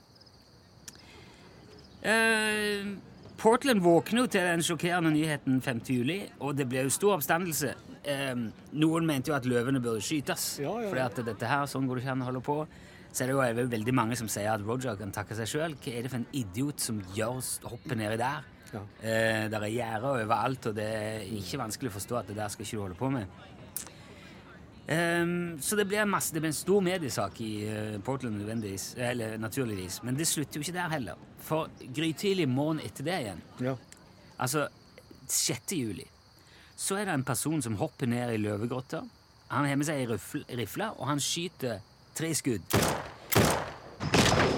[2.04, 2.96] Uh,
[3.40, 5.82] Portland våkner jo til den sjokkerende nyheten 5.
[5.88, 7.74] juli, og det ble jo stor oppstandelse.
[8.04, 11.06] Uh, noen mente jo at løvene burde skytes, Ja, ja, ja.
[11.06, 12.58] at dette her, sånn går det ikke an å holde på.
[13.14, 15.76] Så er det jo veldig mange som sier at Roger kan takke seg sjøl.
[15.78, 18.48] Hva er det for en idiot som gjør hopper nedi der?
[18.74, 18.80] Ja.
[19.06, 22.50] Eh, der er gjerder overalt, og det er ikke vanskelig å forstå at det der
[22.50, 23.44] skal ikke du holde på med.
[24.84, 28.90] Um, så det blir, en masse, det blir en stor mediesak i uh, Portland, nødvendigvis,
[28.98, 30.02] eller naturligvis.
[30.04, 31.22] Men det slutter jo ikke der heller.
[31.40, 33.76] For grytidlig morgen etter det igjen, Ja.
[34.40, 34.66] altså
[35.28, 35.78] 6.
[35.78, 36.08] juli,
[36.76, 39.06] så er det en person som hopper ned i løvegrotta.
[39.54, 41.80] Han har med seg ei rifle, og han skyter
[42.16, 42.76] tre skudd.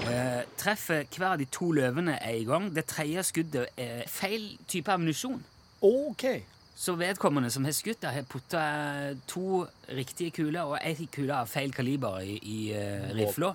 [0.06, 2.68] Eh, treffer hver av de to løvene en gang.
[2.74, 5.42] Det tredje skuddet er feil type ammunisjon.
[5.84, 6.24] OK.
[6.76, 8.62] Så vedkommende som har skutt, der, har putta
[9.28, 13.54] to riktige kuler og ei kule av feil kaliber i, i uh, rifla.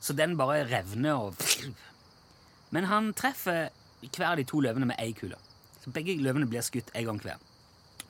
[0.00, 1.34] Så den bare revner og
[2.74, 3.72] Men han treffer
[4.04, 5.38] hver av de to løvene med ei kule.
[5.80, 7.40] Så begge løvene blir skutt en gang hver.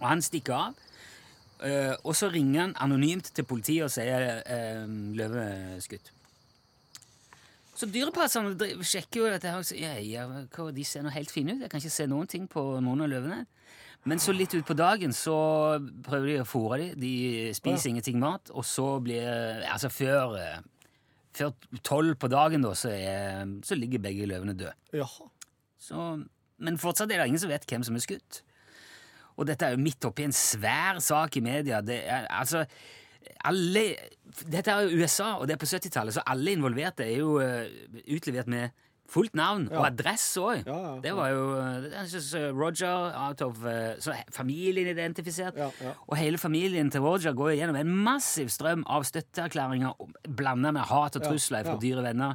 [0.00, 0.74] Og han stikker av.
[1.66, 6.12] eh, og så ringer han anonymt til politiet og sier uh, løveskutt.
[7.80, 10.26] Så dyrepasserne sjekker jo dette her ja, ja,
[10.74, 11.62] de ser nå helt fine ut.
[11.64, 13.44] Jeg kan ikke se noen ting på noen av løvene.
[14.08, 15.36] Men så litt utpå dagen så
[16.04, 16.92] prøver de å fôre dem.
[17.00, 17.14] De
[17.56, 18.52] spiser ingenting mat.
[18.52, 20.60] Og så blir Altså før eh,
[21.36, 21.52] før
[21.86, 24.74] tolv på dagen, da, så, er, så ligger begge løvene døde.
[25.80, 26.06] Så,
[26.60, 28.42] men fortsatt er det ingen som vet hvem som er skutt.
[29.36, 31.80] Og dette er jo midt oppi en svær sak i media.
[31.80, 32.64] Det er, altså,
[33.44, 33.84] alle,
[34.46, 37.64] dette er jo USA, og det er på 70-tallet, så alle involverte er jo uh,
[38.14, 38.68] utlevert med
[39.10, 39.86] fullt navn og Ja.
[39.88, 40.60] adresse òg.
[40.66, 45.56] Ja, ja, Det var jo eh, Roger out of uh, Så familien er identifisert.
[46.06, 51.16] Og hele familien til Roger går gjennom en massiv strøm av støtteerklæringer blanda med hat
[51.18, 52.34] og trusler fra dyre venner.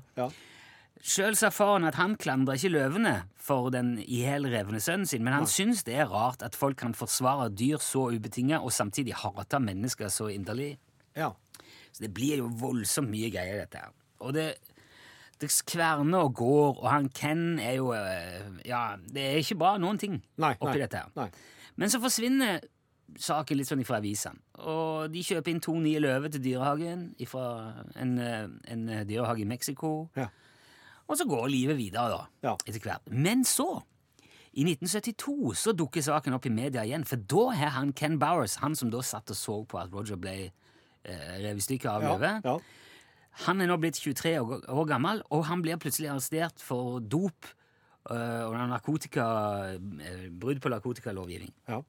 [1.04, 5.46] Sjøl sa faren at han klandrer ikke løvene for den ihjelrevne sønnen sin, men han
[5.50, 10.10] syns det er rart at folk kan forsvare dyr så ubetinga og samtidig hate mennesker
[10.10, 10.78] så inderlig.
[11.16, 11.34] ja.
[11.96, 13.92] Så det blir jo voldsomt mye greier, dette her.
[14.20, 14.58] Og det,
[15.40, 19.78] det kverner og går, og han Ken er jo eh, Ja, det er ikke bra
[19.80, 21.14] noen ting Nei, oppi nei, dette her.
[21.16, 21.30] nei.
[21.80, 22.60] Men så forsvinner
[23.16, 24.42] saken litt sånn ifra avisene.
[24.68, 27.46] Og de kjøper inn to nye løver til dyrehagen fra
[27.96, 28.44] en, eh,
[28.76, 30.10] en dyrehage i Mexico.
[30.20, 30.28] Ja.
[31.08, 32.56] Og så går livet videre, da, Ja.
[32.66, 33.12] etter hvert.
[33.12, 33.82] Men så,
[34.54, 38.56] i 1972, så dukker saken opp i media igjen, for da har han Ken Bowers,
[38.64, 40.36] han som da satt og så på at Roger ble
[41.06, 42.60] eh, revet i stykker av Ja, ja.
[43.46, 47.46] han er nå blitt 23 år, år gammel, og han blir plutselig arrestert for dop
[48.10, 49.26] øh, og narkotika,
[49.78, 51.54] øh, brudd på narkotikalovgivning.
[51.68, 51.82] ja.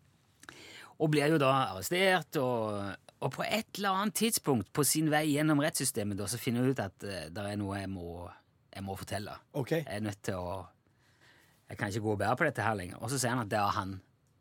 [0.98, 5.26] Og blir jo da arrestert, og, og på et eller annet tidspunkt på sin vei
[5.34, 8.30] gjennom rettssystemet da, så finner han ut at uh, det er noe jeg må,
[8.76, 9.36] jeg må fortelle.
[9.56, 9.82] Okay.
[9.82, 10.64] Jeg er nødt til å
[11.66, 13.00] Jeg kan ikke gå og bære på dette her lenger.
[13.02, 13.96] Og så sier han at det er han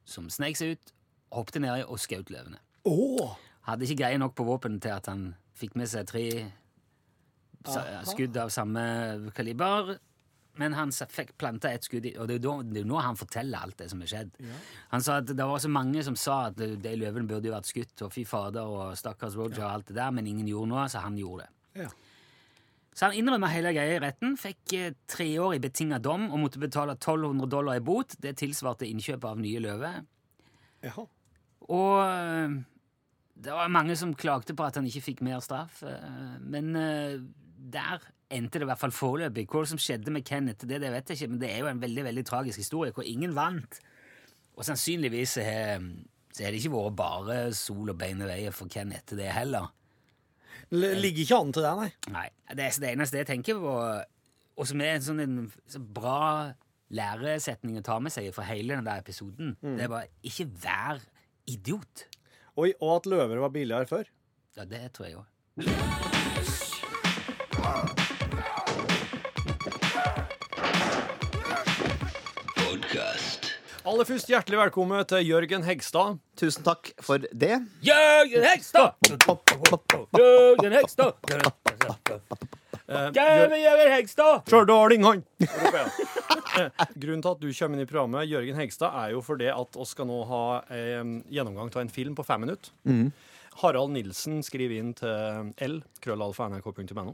[0.06, 0.91] som snek seg ut,
[1.34, 2.60] hoppet nedi og skjøt løvene.
[2.86, 3.34] Oh.
[3.65, 6.26] Hadde ikke greie nok på våpen til at han fikk med seg tre
[7.65, 8.04] Aha.
[8.06, 8.84] skudd av samme
[9.34, 9.95] kaliber.
[10.62, 13.82] Men han fikk planta et skudd i Og det er jo nå han forteller alt
[13.82, 14.38] det som er skjedd.
[14.93, 17.71] Han sa at det var så mange som sa at de løvene burde jo vært
[17.74, 20.86] skutt, og fy fader og stakkars Roger og alt det der, men ingen gjorde noe,
[20.91, 21.82] så han gjorde det.
[21.84, 21.89] Ja.
[22.95, 26.39] Så han innrømma hele greia i retten, fikk eh, tre år i betinga dom og
[26.45, 28.15] måtte betale 1200 dollar i bot.
[28.23, 29.97] Det tilsvarte innkjøpet av nye løver.
[30.86, 31.03] Ja.
[31.65, 32.55] Og øh,
[33.36, 37.99] det var mange som klagde på at han ikke fikk mer straff, øh, men der
[38.31, 39.43] endte det i hvert fall foreløpig.
[39.51, 41.71] Hva som skjedde med Ken etter det, det vet jeg ikke, men det er jo
[41.73, 43.81] en veldig veldig tragisk historie hvor ingen vant.
[44.55, 49.19] Og sannsynligvis har det ikke vært bare sol og bein i veien for Ken etter
[49.19, 49.67] det heller.
[50.73, 51.89] Ligger ikke an til det, nei.
[52.15, 53.73] Nei, det er det eneste jeg tenker på,
[54.56, 55.36] og som er en sånn en
[55.69, 56.54] så bra
[56.95, 61.01] læresetning å ta med seg fra hele den der episoden, det er bare ikke vær
[61.49, 62.06] idiot.
[62.56, 64.10] Oi, og at løver var billigere før.
[64.56, 66.35] Ja, det tror jeg òg.
[73.86, 76.15] Aller først hjertelig velkommen til Jørgen Hegstad.
[76.41, 77.60] Tusen takk for det.
[77.86, 78.95] Jørgen Hegstad!
[80.17, 81.13] Jørgen Hegstad!
[82.89, 84.41] Eh, Jørgen Hegstad!
[84.50, 85.21] Stjørdal jeg.
[85.45, 89.78] Eh, Grunnen til at du kommer inn i programmet, Jørgen Hegstad, er jo fordi at
[89.78, 90.41] vi skal nå ha
[90.74, 92.74] en gjennomgang av en film på fem minutter.
[93.62, 97.13] Harald Nilsen skriver inn til l, krøllalfa.nrk.no.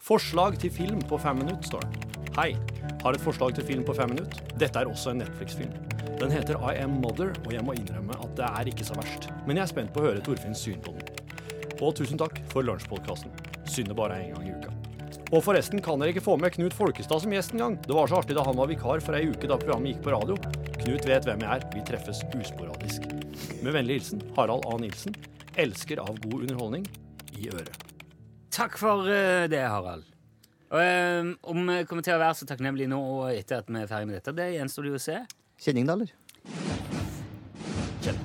[0.00, 2.06] Forslag til film på fem minutter, står det.
[2.38, 2.54] Hei,
[3.02, 4.40] har et forslag til film på fem minutter.
[4.56, 5.74] Dette er også en Netflix-film.
[6.16, 9.28] Den heter I Am Mother, og jeg må innrømme at det er ikke så verst.
[9.44, 11.04] Men jeg er spent på å høre Torfinns syn på den.
[11.84, 13.34] Og tusen takk for lunsjpodkasten.
[13.68, 14.72] Synd det bare er én gang i uka.
[15.36, 17.76] Og forresten kan dere ikke få med Knut Folkestad som gjest engang.
[17.84, 20.16] Det var så artig da han var vikar for ei uke da programmet gikk på
[20.16, 20.38] radio.
[20.80, 21.68] Knut vet hvem jeg er.
[21.76, 23.04] Vi treffes usporadisk.
[23.60, 24.80] Med vennlig hilsen Harald A.
[24.80, 25.20] Nilsen.
[25.60, 26.88] Elsker av god underholdning
[27.36, 27.89] i øret.
[28.50, 30.04] Takk for eh, det, Harald.
[30.70, 33.78] Og, eh, om vi kommer til å være så takknemlige nå og etter at vi
[33.78, 35.20] er ferdig med dette, det gjenstår det jo å se.
[35.60, 36.10] Kjenning, da, eller?
[38.02, 38.18] Kjell.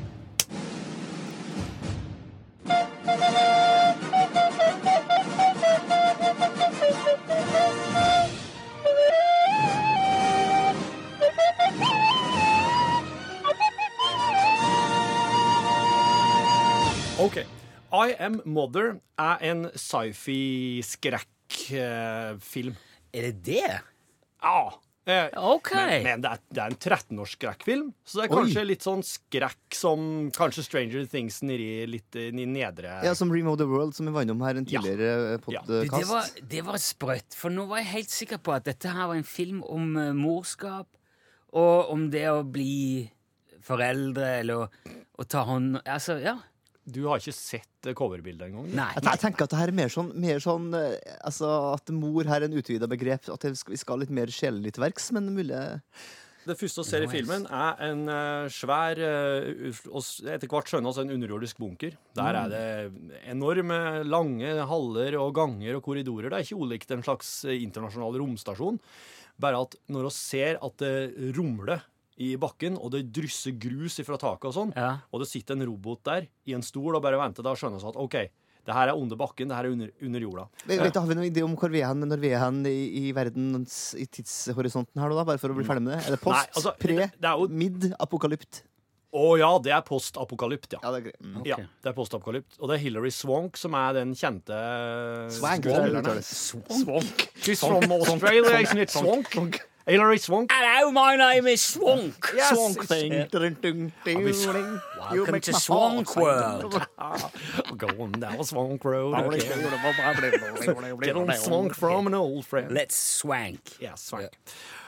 [17.94, 22.76] I Am Mother er en sci-fi-skrekkfilm.
[23.14, 23.82] Er det det?
[24.42, 24.72] Ja.
[25.06, 26.02] Eh, okay.
[26.02, 28.36] Men, men det, er, det er en 13-års skrekkfilm, så det er Oi.
[28.40, 33.58] kanskje litt sånn skrekk som kanskje Stranger Things nedi litt i nedre Ja, Som of
[33.62, 35.38] the World, som vi var innom her en tidligere Ja.
[35.38, 35.70] podkast.
[35.70, 35.94] Ja.
[35.94, 39.06] det, var, det var sprøtt, for nå var jeg helt sikker på at dette her
[39.12, 40.90] var en film om uh, morskap,
[41.54, 43.06] og om det å bli
[43.62, 44.68] foreldre, eller å,
[45.22, 46.42] å ta hånd Altså, ja.
[46.86, 48.68] Du har ikke sett coverbildet engang?
[48.78, 48.92] Nei.
[49.00, 52.44] Jeg, tenker at det her er mer sånn, mer sånn eh, altså, At mor her
[52.44, 53.26] er en utvida begrep.
[53.34, 55.58] At vi skal litt mer sjelelig til verks, men mulig
[56.46, 60.94] Det første vi ser i filmen, er en eh, svær eh, og Etter hvert skjønner
[60.94, 61.98] vi en underjordisk bunker.
[62.22, 62.68] Der er det
[63.34, 66.30] enorme, lange haller og ganger og korridorer.
[66.30, 68.78] Det er ikke ulikt en slags internasjonal romstasjon.
[69.42, 71.82] Bare at når vi ser at det rumler
[72.18, 75.00] i bakken, og det drysser grus fra taket og sånn, Ja.
[75.12, 77.88] og det sitter en robot der i en stol og bare venter, da skjønner vi
[77.90, 78.16] at OK,
[78.66, 80.48] det her er under bakken, det her er under, under jorda.
[80.66, 82.66] Vet, vet, Har vi noen idé om hvor vi er hen når vi er hen
[82.66, 85.24] i, i verdens i tidshorisonten her, nå da?
[85.28, 86.08] Bare for å bli ferdig med det.
[86.08, 88.64] Er det post, Nei, altså, pre, det- det er jo- mid, apokalypt?
[89.16, 90.80] Å ja, det er postapokalypt, ja.
[90.84, 91.22] Ja, det er greit.
[91.22, 91.38] Mm.
[91.40, 91.46] Ok.
[91.48, 92.58] Ja, det er postapokalypt.
[92.60, 94.58] Og det er Hilary Swank som er den kjente
[95.32, 96.24] Swank, Swank.
[96.24, 96.24] Swank.
[96.26, 97.24] Swank.
[97.56, 97.86] Swank.
[98.04, 98.20] Swank.
[98.20, 98.76] Swank.
[98.82, 98.90] it?
[98.92, 99.62] Swank.
[99.88, 100.52] Hilary Swank.
[100.52, 102.32] Hello, my name is Swank.
[102.36, 103.12] Yes, Swank it's- thing.
[103.30, 104.34] Dun, dun, dun, vi-
[105.14, 107.78] You Welcome make to my Swank heart World.
[107.78, 109.14] Going down Swank Road.
[109.14, 109.40] Okay.
[109.40, 110.98] sing.
[111.02, 112.72] Get on Swank from an old friend.
[112.72, 113.80] Let's swank.
[113.80, 114.32] Ja, swank.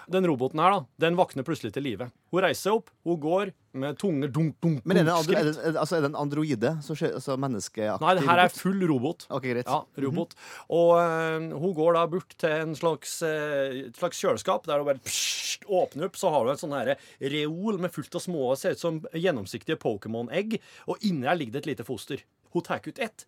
[0.08, 2.06] Den roboten her, da, den våkner plutselig til live.
[2.32, 5.50] Hun reiser seg opp, hun går med tunge dunk, dunk, Men er det, andro, er
[5.50, 6.72] det, altså, er det en androide?
[6.86, 9.28] Så, altså menneskeaktig Nei, det her er full robot.
[9.36, 9.68] Ok, greit.
[9.68, 10.38] Ja, robot.
[10.74, 15.04] Og eh, hun går da bort til en slags, et slags kjøleskap der hun bare
[15.04, 16.94] pssst, åpner opp, så har hun et sånn her
[17.36, 21.66] reol med fullt av små, ser ut som gjennomsiktige Pokémon-egg, og inni der ligger det
[21.66, 22.24] et lite foster.
[22.56, 23.28] Hun tar ut ett,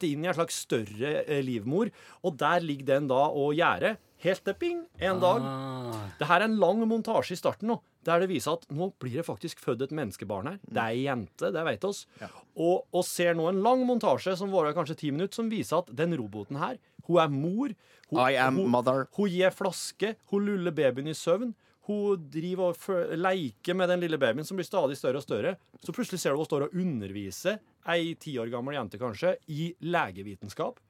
[0.00, 1.90] det inn i en slags større eh, livmor,
[2.24, 3.98] og der ligger den da og gjerder.
[4.18, 5.44] helt til ping, en dag.
[5.46, 6.08] Ah.
[6.18, 9.20] Det her er en lang montasje i starten nå, der det viser at nå blir
[9.20, 10.58] det faktisk født et menneskebarn her.
[10.66, 12.00] Det er ei jente, det vet oss.
[12.56, 15.92] Og, og ser nå en lang montasje som varer kanskje ti minutter, som viser at
[15.94, 17.76] den roboten her, hun er mor.
[18.10, 19.06] Hun, I am hun, mother.
[19.16, 21.54] Hun gir flaske, hun luller babyen i søvn.
[21.88, 25.54] Hun driver og leker med den lille babyen som blir stadig større og større.
[25.80, 29.70] Så plutselig ser du hun står og underviser ei ti år gammel jente kanskje i
[29.80, 30.82] legevitenskap.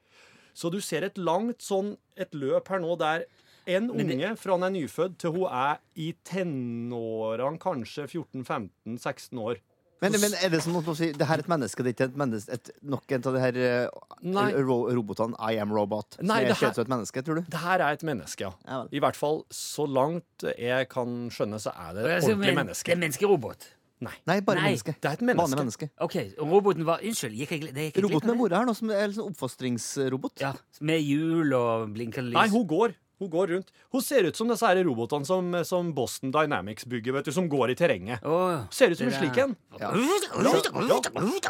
[0.58, 3.28] Så du ser et langt sånn et løp her nå der
[3.68, 9.60] en unge fra han er nyfødt til hun er i tenårene, kanskje 14-15-16 år.
[10.00, 12.06] Men, men er det som å si, det her er et menneske, det er ikke
[12.12, 14.46] et menneske, et, nok en av de her eh, Nei.
[14.62, 17.48] ro robotene I am robot, som er ser som et menneske, tror du?
[17.50, 18.52] Det her er et menneske, ja.
[18.68, 18.84] Ja.
[18.94, 22.54] I hvert fall så langt jeg kan skjønne, så er det et Altså, ordentlig men-
[22.54, 22.92] Det menneske.
[22.94, 23.68] er menneskerobot.
[24.00, 24.14] Nei.
[24.30, 24.94] Nei, bare Nei, menneske.
[25.02, 25.42] det er et menneske.
[25.42, 25.90] Vanlig menneske.
[26.06, 28.90] Ok, roboten var Unnskyld, gikk jeg, det gikk jeg Roboten er mora her nå, som
[28.94, 30.38] er en sånn oppfostringsrobot.
[30.38, 32.38] Ja, Med hjul og blinkende lys.
[32.38, 32.94] Nei, hun går.
[33.18, 33.72] Hun går rundt.
[33.90, 37.48] Hun ser ut som disse her robotene som, som Boston Dynamics bygger, vet du, som
[37.50, 38.22] går i terrenget.
[38.22, 39.56] Oh, Ser ut som en slik en.
[39.80, 39.90] Ja.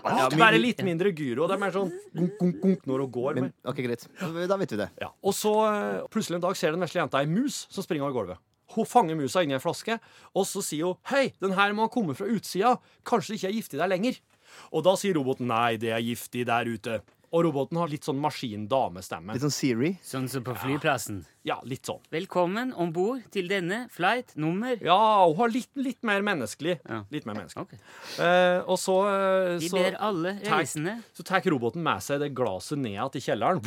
[0.08, 1.46] Ja, Bare litt mindre gyro.
[1.50, 3.40] Det er mer sånn gunk, gunk, gunk når hun går.
[3.40, 4.06] Men, ok, greit.
[4.48, 4.88] Da vet vi det.
[5.02, 5.10] Ja.
[5.20, 8.16] Og så eh, plutselig en dag ser den vesle jenta ei mus som springer over
[8.16, 8.42] gulvet.
[8.74, 9.94] Hun fanger musa inni ei flaske,
[10.36, 12.74] og så sier hun 'Hei, den her må ha kommet fra utsida.
[13.04, 14.18] Kanskje det ikke er giftig der lenger.'
[14.72, 17.00] Og da sier roboten 'Nei, det er giftig der ute'.
[17.28, 19.34] Og roboten har litt sånn maskin-damestemme.
[19.36, 19.90] Litt sånn Siri.
[20.04, 21.20] Sånn som på flyplassen.
[21.44, 22.00] Ja, litt sånn.
[22.12, 24.96] Velkommen om bord til denne flight nummer Ja,
[25.28, 26.78] hun har litt, litt mer menneskelig.
[26.88, 27.02] Ja.
[27.12, 27.66] Litt mer menneskelig.
[27.68, 27.80] Okay.
[28.24, 32.34] Eh, og så, eh, Vi så ber alle reisende Så tar roboten med seg det
[32.36, 33.60] glaset ned igjen til kjelleren.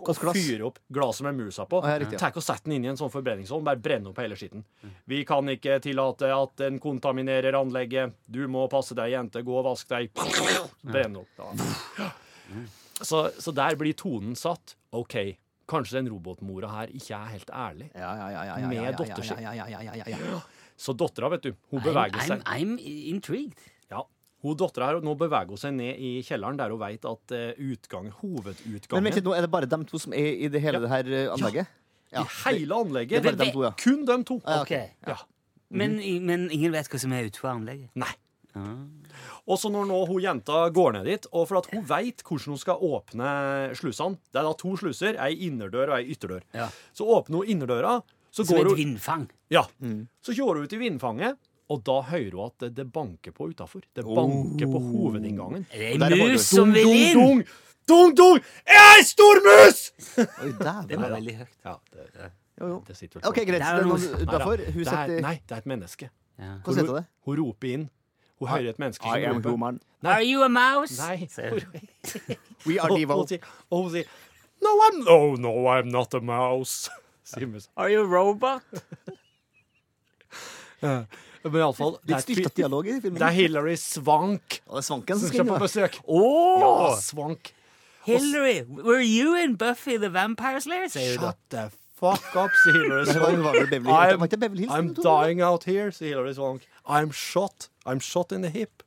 [0.00, 1.82] Og fyrer opp glaset med musa på.
[1.84, 2.18] Ah, ja.
[2.18, 3.64] Tar og setter den inn i en sånn forbrenningsovn.
[3.64, 4.64] Bare brenner opp hele skitten.
[5.06, 8.14] Vi kan ikke tillate at den kontaminerer anlegget.
[8.26, 9.44] Du må passe deg, jente.
[9.46, 10.10] Gå og vask deg.
[10.82, 11.30] Brenn opp.
[11.38, 12.10] Da.
[13.00, 14.74] Så, så der blir tonen satt.
[14.92, 15.16] OK,
[15.70, 17.90] kanskje den robotmora her ikke er helt ærlig.
[17.94, 19.36] Ja, ja, ja, ja, ja, Med datteren ja, dotter si.
[19.42, 20.40] ja, ja, ja, ja, ja, ja.
[20.80, 22.42] Så dattera, vet du, hun beveger seg.
[22.48, 23.54] I'm intrigued.
[23.92, 24.02] Ja.
[24.44, 27.50] Hun dattera her, nå beveger hun seg ned i kjelleren, der hun vet at eh,
[27.70, 30.80] utgang, Men hovedutgangen litt, nå er det bare dem to som er i det hele
[30.80, 30.86] Ja.
[30.86, 31.76] det her eh, anlegget?
[32.10, 32.24] Ja.
[32.24, 33.22] I hele anlegget.
[33.22, 33.74] Det det, det.
[33.84, 34.40] Kun dem to.
[34.44, 34.72] Ah, ja, Ok.
[35.04, 35.12] ok.
[35.12, 35.18] Ja.
[35.70, 37.92] Men, men ingen vet hva som er utenfor anlegget.
[37.94, 38.10] Nei.
[39.50, 42.54] Og så når nå hun jenta går ned dit, og for at hun veit hvordan
[42.54, 43.30] hun skal åpne
[43.78, 46.42] slusene Det er da to sluser, ei innerdør og ei ytterdør.
[46.54, 46.68] Ja.
[46.96, 49.24] Så åpner hun innerdøra, så Som et hun vindfang.
[49.50, 49.64] Ja.
[50.22, 51.40] Så kjører hun ut i vindfanget,
[51.70, 53.82] og da hører hun at det, det banker på utafor.
[53.94, 55.66] Det banker på hovedinngangen.
[55.70, 57.18] Det er en mus som vil inn!
[57.18, 57.42] dung!
[57.90, 58.38] Dung, dung!
[58.68, 59.80] Jeg er ei stor mus!
[60.20, 61.00] Oi, Det dæven.
[61.02, 61.56] var veldig høyt.
[61.64, 62.30] Ja, det,
[62.60, 62.82] Jo, jo.
[62.86, 63.56] det sitter vel OK, greit.
[63.56, 64.62] Det Det er noen utafor.
[64.74, 66.10] Hun er, setter Nei, det er et menneske.
[66.40, 66.52] Ja.
[66.66, 67.04] Det?
[67.26, 67.86] Hun roper inn.
[68.40, 69.50] Hun hører et menneske I am roper.
[69.50, 69.80] human.
[70.02, 70.96] Are you a mouse?
[70.98, 71.28] Nei.
[72.66, 73.26] We are evil.
[73.70, 74.04] Og hun sier
[74.60, 76.90] No, I'm, oh, no, I'm not a mouse.
[77.76, 78.62] Are you a robot?
[80.82, 83.18] Men iallfall det, Litt dialog i filmen.
[83.20, 86.00] det er Hillary Swank Og det er Svanken som skal på besøk.
[86.04, 86.60] Oh!
[86.60, 87.52] Ja, Swank.
[88.04, 90.88] Hillary, were you in Buffy the Vampire Slayer?
[90.88, 91.14] sier.
[91.20, 91.70] Shut the
[92.00, 93.40] fuck up, sier Hillary Svank.
[93.84, 94.32] Swank.
[94.32, 94.70] I'm-?
[94.70, 96.66] I'm dying out here, sier Hillary Swank.
[96.86, 97.68] I'm shot.
[97.86, 98.82] I'm shot in the hip.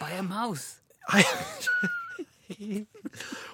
[0.00, 0.80] By a mouse.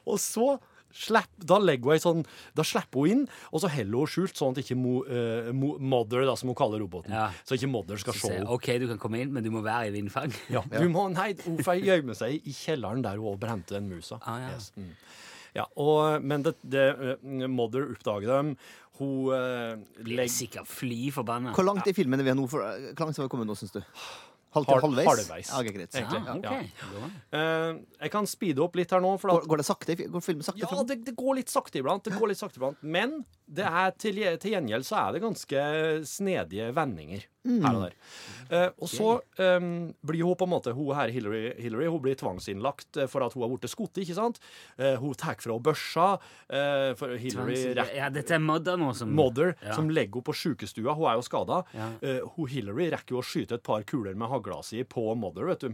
[0.06, 0.56] Og så
[0.96, 2.22] slapp, da legger hun ei sånn
[2.56, 5.74] Da slipper hun inn, og så holder hun skjult, sånn at ikke mo, uh, mo,
[5.76, 7.28] Mother, da, som hun kaller roboten, Ja.
[7.46, 8.48] så ikke Mother skal se henne.
[8.52, 10.32] OK, du kan komme inn, men du må være i vindfang.
[10.52, 14.20] Ja, du må, nei, hun får gjemme seg i kjelleren der hun brente den musa.
[14.24, 14.54] Ah, ja.
[14.56, 14.92] Yes, mm.
[15.58, 18.56] ja, og, men det, det eh, Mother oppdager dem.
[18.96, 21.52] Hun uh, Blir legger sikkert fly forbanna.
[21.56, 22.46] Hvor langt i filmen er vi nå?
[22.48, 22.64] For,
[22.94, 23.82] hvor langt har vi kommet nå, syns du?
[24.54, 25.06] Halv halvveis?
[25.08, 25.50] halvveis.
[25.52, 25.96] Ja, ok, greit.
[25.98, 26.70] Ja, okay.
[26.80, 27.08] Ja.
[27.36, 29.10] Uh, Jeg kan speede opp litt her nå.
[29.20, 29.96] For Går, at, går det sakte?
[30.00, 30.64] Går filmen sakte?
[30.64, 32.04] ja, det, det går litt sakte iblant.
[32.06, 35.66] Det går litt sakte iblant Men det er til, til gjengjeld så er det ganske
[36.08, 37.94] snedige vendinger her og der.
[38.46, 39.08] Eh, og så
[39.42, 39.64] eh,
[40.06, 43.34] blir hun på en måte Hun her, Hillary, Hillary hun blir tvangsinnlagt eh, for at
[43.34, 44.38] hun har blitt skutt, ikke sant?
[44.78, 46.06] Eh, hun tar fra henne børsa.
[46.48, 49.74] eh, for Hillary rett Ja, dette er Mother nå som Mother, Ja.
[49.74, 50.94] som legger henne på sjukestua.
[50.94, 51.62] Hun er jo skada.
[51.74, 51.88] Ja.
[52.36, 55.60] hun Hillary rekker jo å skyte et par kuler med hagla si på Mother, vet
[55.66, 55.70] du.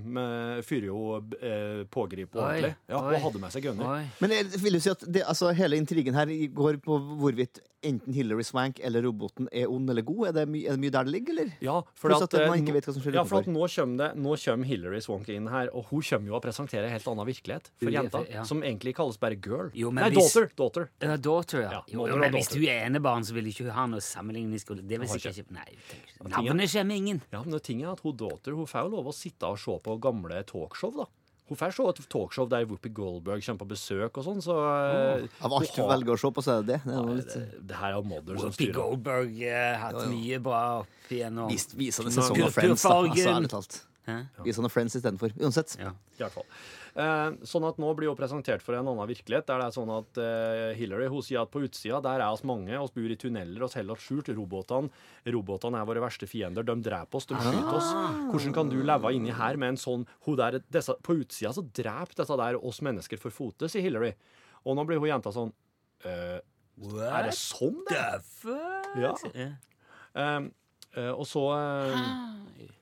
[0.64, 2.74] Fyrer jo uh, pågrip ordentlig.
[2.88, 4.06] Ja, hun hadde med seg gunner.
[4.22, 8.14] Men jeg vil jo si at det, altså, hele intrigen her går på hvorvidt enten
[8.14, 10.28] Hillary Swank eller roboten er ond eller god.
[10.28, 11.52] Er det, my, er det mye der det ligger, eller?
[11.64, 13.46] Ja, for at, at eh, man ikke nå- vet hva som skjer ja, for at
[13.50, 16.86] nå kommer, det, nå kommer Hillary Swank inn her, og hun kommer jo og presenterer
[16.88, 18.44] en helt annen virkelighet for Ja, jenta, ja.
[18.48, 19.70] som egentlig kalles bare girl.
[19.74, 20.50] Jo, men Nei, hvis- daughter.
[20.56, 20.88] daughter.
[21.02, 21.70] Ja, daughter, ja.
[21.78, 24.88] Ja, jo, mother men hvis du er enebarn, så vil ikke ikke ha noe sammenligningsgrunnlag.
[24.88, 25.66] Det vil sikkert ikke Nei.
[25.70, 25.98] ikke.
[26.22, 27.20] Ting Navnet kommer ingen.
[27.32, 29.58] Ja, men det tinget er at hun daughter hun får jo lov å sitte og
[29.60, 31.06] se på gamle talkshow, da.
[31.50, 35.24] Hun får se et talkshow der Whoopi Goldberg kommer på besøk og sånn, så oh,
[35.44, 36.80] Av alt hun velger å se på, så er det det.
[36.86, 38.68] det, er litt, det, det her er Mother som Whoopi.
[38.76, 41.50] Goldberg har hatt mye bra opp igjennom.
[41.52, 43.00] Vis, visende sesong av Friends, da.
[43.02, 43.82] Altså, ærlig talt.
[44.02, 44.14] Hæ?
[44.56, 45.30] sånne Friends istedenfor.
[45.38, 45.76] Uansett.
[45.78, 45.92] Ja.
[46.16, 46.46] I hvert fall.
[46.92, 49.46] Eh, sånn at nå blir hun presentert for en annen virkelighet.
[49.46, 52.42] Der det er sånn at eh, Hillary hun sier at på utsida der er oss
[52.48, 54.32] mange, oss bor i tunneler, oss holder oss skjult.
[54.34, 54.90] Robotene
[55.32, 56.66] robotene er våre verste fiender.
[56.66, 57.92] De dreper oss, de skyter oss.
[58.32, 61.62] Hvordan kan du leve inni her med en sånn hun der, disse, På utsida så
[61.62, 64.16] dreper disse der oss mennesker for fote, sier Hillary.
[64.66, 65.54] Og nå blir hun jenta sånn
[66.06, 68.02] eh, Er det sånn, det?
[68.98, 69.14] Ja.
[70.12, 70.38] Eh,
[70.98, 72.72] eh, og så eh,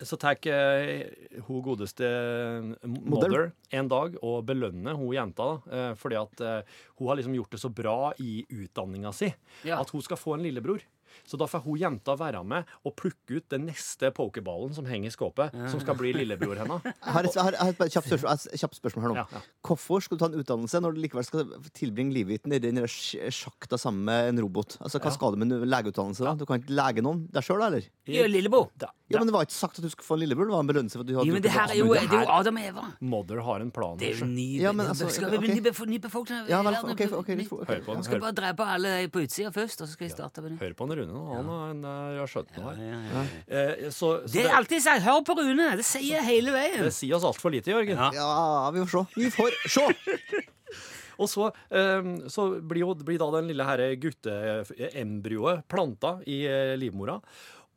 [0.00, 1.06] så tar eh,
[1.46, 6.62] hun godeste eh, mother en dag og belønner hun jenta eh, fordi at eh,
[6.98, 9.32] hun har liksom gjort det så bra i utdanninga si
[9.64, 9.80] Ja.
[9.80, 10.80] at hun skal få en lillebror.
[11.26, 15.08] Så da får hun jenta være med og plukke ut den neste pokerballen som henger
[15.10, 16.82] i skåpet, som skal bli lillebror hennes.
[17.08, 19.16] Jeg har et, har, har et kjapt spørsmål, kjapt spørsmål her nå.
[19.22, 19.42] Ja, ja.
[19.68, 21.46] Hvorfor skal du ta en utdannelse når du likevel skal
[21.76, 24.78] tilbringe livet ditt nedi den der sjakta sammen med en robot?
[24.80, 25.16] Altså, Hva Ja.
[25.16, 26.24] skal du med en legeutdannelse?
[26.24, 26.34] da?
[26.34, 27.88] Du kan ikke lege noen deg sjøl, eller?
[28.08, 28.70] Gjør lillebror.
[28.78, 30.44] Da, Ja, men Det var ikke sagt at du skulle få en lillebror.
[30.44, 32.02] Det var en belønnelse for at du hadde Jo, men det her er jo, det
[32.12, 32.82] er jo Adam og Eva.
[33.00, 33.96] Mother har en plan.
[33.96, 35.38] Det er jo ny, Ja, men altså, skal okay.
[35.40, 38.02] vi ny, befo- ny befolkning Ja, vel, okay, okay, okay, okay, for- Hør på den.
[38.02, 40.58] Vi skal bare drepe alle på utsida først, og så skal vi starte det.
[40.60, 41.14] hør på han Rune.
[41.16, 41.22] nå.
[41.36, 43.32] Han har, en, eh, har skjønt noe her.
[43.48, 45.76] Eh, så, så Det er alltid sagt 'hør på Rune'.
[45.80, 46.84] Det sier jeg hele veien.
[46.84, 47.96] det sier oss altfor lite, Jørgen.
[47.96, 48.10] Ja.
[48.14, 49.20] Ja, vi får se.
[49.20, 50.44] Vi får se!
[51.18, 56.76] Og så, eh, så blir, jo, blir da den lille her gutteembryoet planta i eh,
[56.78, 57.18] livmora.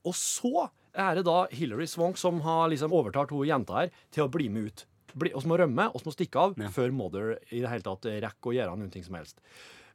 [0.05, 4.27] Og så er det da Hilary Swank som har liksom overtalt hun jenta her til
[4.27, 4.85] å bli med ut.
[5.17, 6.69] Bli, oss må rømme, oss må stikke av, Ja.
[6.71, 9.39] før Mother i det hele tatt rekker å gjøre noe som helst.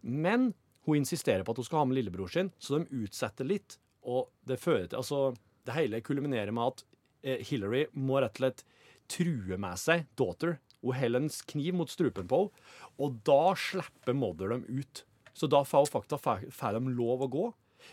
[0.03, 0.53] Men
[0.87, 3.79] hun insisterer på at hun skal ha med lillebror sin, så de utsetter litt.
[4.07, 5.21] Og det fører til Altså,
[5.67, 6.85] det hele kulminerer med at
[7.27, 8.63] eh, Hillary må rett og slett
[9.11, 12.65] true med seg daughter Hun holder en kniv mot strupen på henne.
[13.03, 15.03] Og da slipper Mother dem ut.
[15.35, 16.23] Så da får faktisk
[16.55, 17.47] får de lov å gå.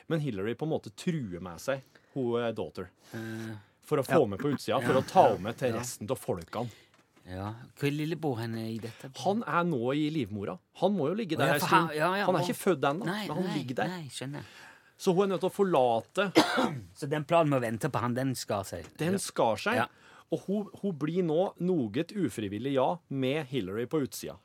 [0.08, 1.82] Men Hillary på en måte truer med seg
[2.14, 2.92] hun eh, daughter.
[3.18, 6.70] Eh, For å få med på utsida, for å ta med til resten av folkene.
[7.30, 7.54] Ja.
[7.80, 9.10] Hvor er lillebror henne i dette?
[9.24, 10.58] Han er nå i livmora.
[10.82, 11.74] Han må jo ligge der ja, en stund.
[11.90, 13.88] han- ja, Han er ikke født ennå, men han nei, ligger der.
[13.88, 14.44] Nei, skjønner.
[14.98, 16.32] Så hun er nødt til å forlate
[17.00, 18.86] Så den planen med å vente på han, den skar seg?
[19.00, 19.86] Den skar seg.
[20.34, 24.38] Og hun, hun blir nå noe ufrivillig, ja, med Hillary på utsida.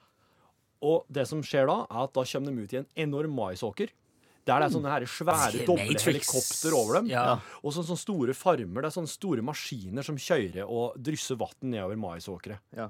[0.85, 3.91] Og det som skjer da, er at da kommer de ut i en enorm maisåker.
[4.49, 7.09] Der det er sånne her svære, doble helikopter over dem.
[7.13, 7.37] Ja.
[7.63, 8.83] Og sånne, sånne store farmer.
[8.85, 12.57] Det er sånne store maskiner som kjører og drysser vann nedover maisåkre.
[12.77, 12.89] Ja.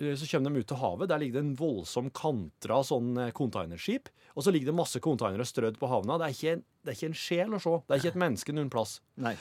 [0.00, 1.08] Eh, Så kommer de ut til havet.
[1.12, 4.08] Der ligger det en voldsom kantra sånn eh, containerskip.
[4.36, 6.18] Og så ligger det masse containere strødd på havna.
[6.20, 7.76] Det er, ikke, det er ikke en sjel å se.
[7.86, 8.98] Det er ikke et menneske noen plass.
[9.16, 9.36] Nei.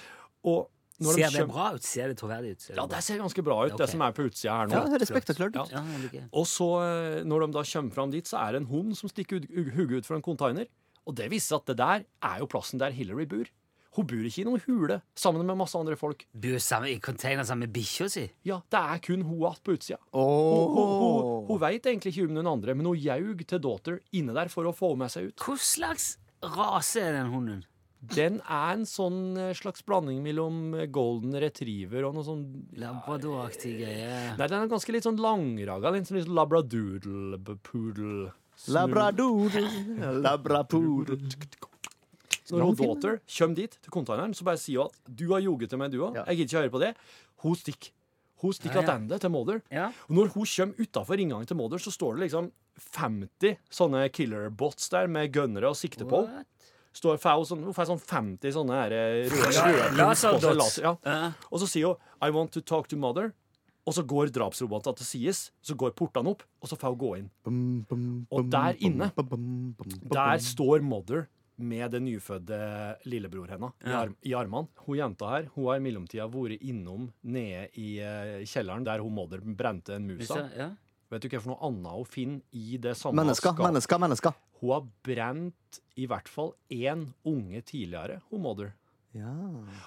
[0.47, 0.69] Og
[1.03, 1.83] når de Ser det kjem- bra ut?
[1.83, 2.61] Ser det troverdig ut?
[2.63, 3.81] Ser Ja, det ser ganske bra ut, okay.
[3.83, 4.77] det som er på utsida her nå.
[4.79, 5.71] Ja, det og spektakulært ut.
[5.75, 5.81] Ja.
[6.15, 6.21] Ja.
[6.31, 9.09] Og så, eh, når de da kommer fram dit, så er det en hund som
[9.11, 10.67] stikker hodet hugget ut fra en container.
[11.05, 13.51] Og det viser at det der er jo plassen der Hillary bor.
[13.95, 16.25] Hun bor ikke i noen hule sammen med masse andre folk.
[16.33, 18.25] Bor sammen i container sammen med bikkja si?
[18.47, 19.99] Ja, det er kun hun igjen på utsida.
[20.11, 24.01] Hun, hun, hun, hun veit egentlig ikke om noen andre, men hun jaug til daughter
[24.17, 25.45] inne der for å få med seg ut.
[25.45, 26.09] Hva slags
[26.43, 27.63] rase er den hunden?
[28.13, 32.43] Den er en sånn eh, slags blanding mellom eh, golden retriever og noe sånn
[32.77, 34.35] Labradoraktig greie.
[34.35, 35.93] Nei, den er ganske litt sånn langraga.
[35.95, 36.29] Litt sånn litt
[38.55, 39.55] sånn Labrador,
[40.25, 41.05] labrapor
[42.51, 45.71] Når hun daughter kommer dit til containeren, så bare sier hun at du har ljuget
[45.71, 46.15] til meg, du òg.
[46.19, 46.25] Ja.
[46.29, 46.91] Jeg gidder ikke høre på det.
[47.45, 47.91] Hun stikker.
[48.43, 48.97] Hun stikker Ja, ja.
[48.99, 49.61] tilbake til Mother.
[49.73, 49.87] Ja.
[50.09, 52.51] Og når hun kommer utafor inngangen til Mother, så står det liksom
[52.93, 56.25] 50 sånne killer-bots der med gunnere å sikte på.
[56.27, 56.45] henne.
[56.95, 59.63] Står, får hun, sånn, hun får sånn 50 sånne her eh, røde,
[59.97, 60.93] røde seg, laser, ja.
[61.03, 61.31] Ja.
[61.51, 63.33] Og så sier hun 'I want to talk to mother'.
[63.85, 67.11] Og så går drapsrobotene til sides, så går portene opp, og så får hun gå
[67.19, 67.27] inn.
[68.33, 69.11] Og der inne,
[70.09, 72.57] der står mother med det nyfødte
[73.07, 74.67] lillebror henne i, arm, i armene.
[74.87, 79.13] Hun jenta her hun har i mellomtida vært innom nede i eh, kjelleren der hun
[79.15, 80.49] mother brente en mus av.
[80.57, 80.73] ja.
[81.13, 83.63] Vet du hva for noe annet hun finner i det samme Mennesker, skapet?
[83.69, 84.33] mennesker, mennesker.
[84.59, 88.73] Hun har brent i hvert fall én unge tidligere, hun mother.
[89.15, 89.31] Ja.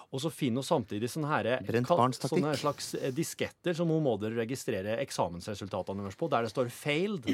[0.09, 1.49] Og så finner hun samtidig sånne, her,
[2.17, 7.29] sånne slags eh, disketter som hun må registrere eksamensresultatene deres på, der det står 'failed'.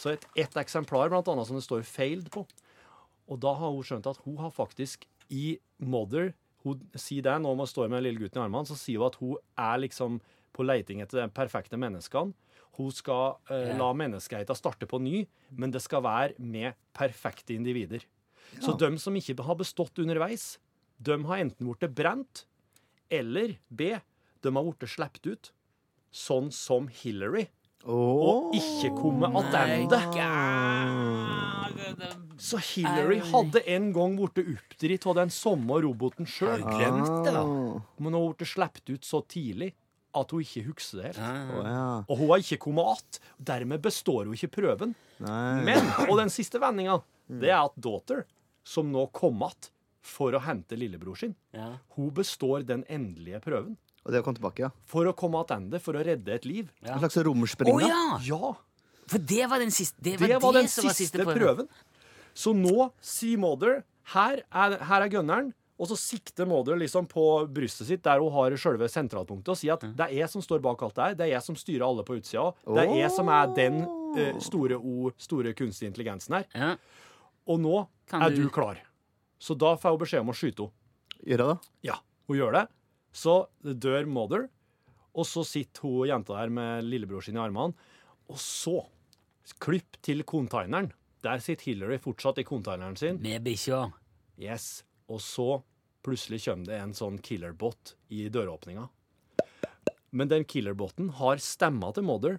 [0.00, 2.46] Så et, et eksemplar blant annet som det står 'failed' på.
[3.30, 7.54] Og da har hun skjønt at hun har faktisk i Mother Hun sier det nå
[7.54, 10.18] når hun står med lille gutten i armene, så sier hun at hun er liksom
[10.52, 12.34] på leiting etter de perfekte menneskene.
[12.76, 15.22] Hun skal eh, la menneskeheten starte på ny,
[15.56, 18.04] men det skal være med perfekte individer.
[18.60, 20.58] Så de som ikke har bestått underveis,
[21.00, 22.44] de har enten blitt brent,
[23.08, 23.94] eller B,
[24.44, 25.50] de har blitt sluppet ut.
[26.10, 27.46] Sånn som Hillary.
[27.88, 30.26] Og ikke komme tilbake.
[32.40, 36.64] Så Hillary hadde en gang blitt oppdritt av den samme roboten sjøl.
[36.66, 37.44] Da.
[38.02, 39.72] Men hun ble sluppet ut så tidlig
[40.18, 41.54] at hun ikke husker det helt.
[41.54, 41.88] Oh, ja.
[42.10, 43.20] Og hun har ikke kommet att.
[43.38, 44.96] Dermed består hun ikke prøven.
[45.22, 45.60] Nei.
[45.70, 46.98] Men, og den siste vendinga,
[47.30, 48.26] det er at daughter,
[48.66, 49.70] som nå kom att
[50.02, 51.78] for å hente lillebror sin, Ja.
[51.96, 53.76] hun består den endelige prøven.
[54.04, 54.70] Og det å komme tilbake, ja.
[54.88, 56.70] For å komme tilbake for å redde et liv.
[56.82, 56.94] Ja.
[56.94, 58.18] En slags Å oh, ja!
[58.24, 58.54] Ja,
[59.06, 61.68] For det var den siste Det var, det var den som var siste prøven.
[62.32, 63.82] Så nå sier Mother
[64.14, 65.52] her er, her er gunneren.
[65.80, 69.72] Og så sikter Mother liksom på brystet sitt, der hun har selve sentralpunktet, og sier
[69.78, 71.14] at det er jeg som står bak alt det her.
[71.16, 72.50] Det er jeg som styrer alle på utsida.
[72.68, 73.78] Det er jeg som er den
[74.16, 76.44] uh, store O, store kunstige intelligensen her.
[76.54, 76.74] Ja.
[77.48, 78.76] Og nå Kan er du- du klar.
[79.40, 80.76] Så da får hun beskjed om å skyte henne.
[81.20, 81.70] Gjør jeg det?
[81.88, 81.96] Ja,
[82.28, 82.64] hun gjør det.
[83.12, 84.46] Så dør Mother,
[85.10, 87.74] og så sitter hun jenta der med lillebror sin i armene.
[88.30, 88.76] Og så,
[89.60, 90.92] klipp til containeren.
[91.24, 93.18] Der sitter Hillary fortsatt i containeren sin.
[93.20, 93.88] Med bikkja.
[94.40, 94.84] Yes.
[95.10, 95.48] Og så
[96.06, 98.86] plutselig kommer det en sånn killerbot i døråpninga.
[100.16, 102.38] Men den killerboten har stemma til Mother,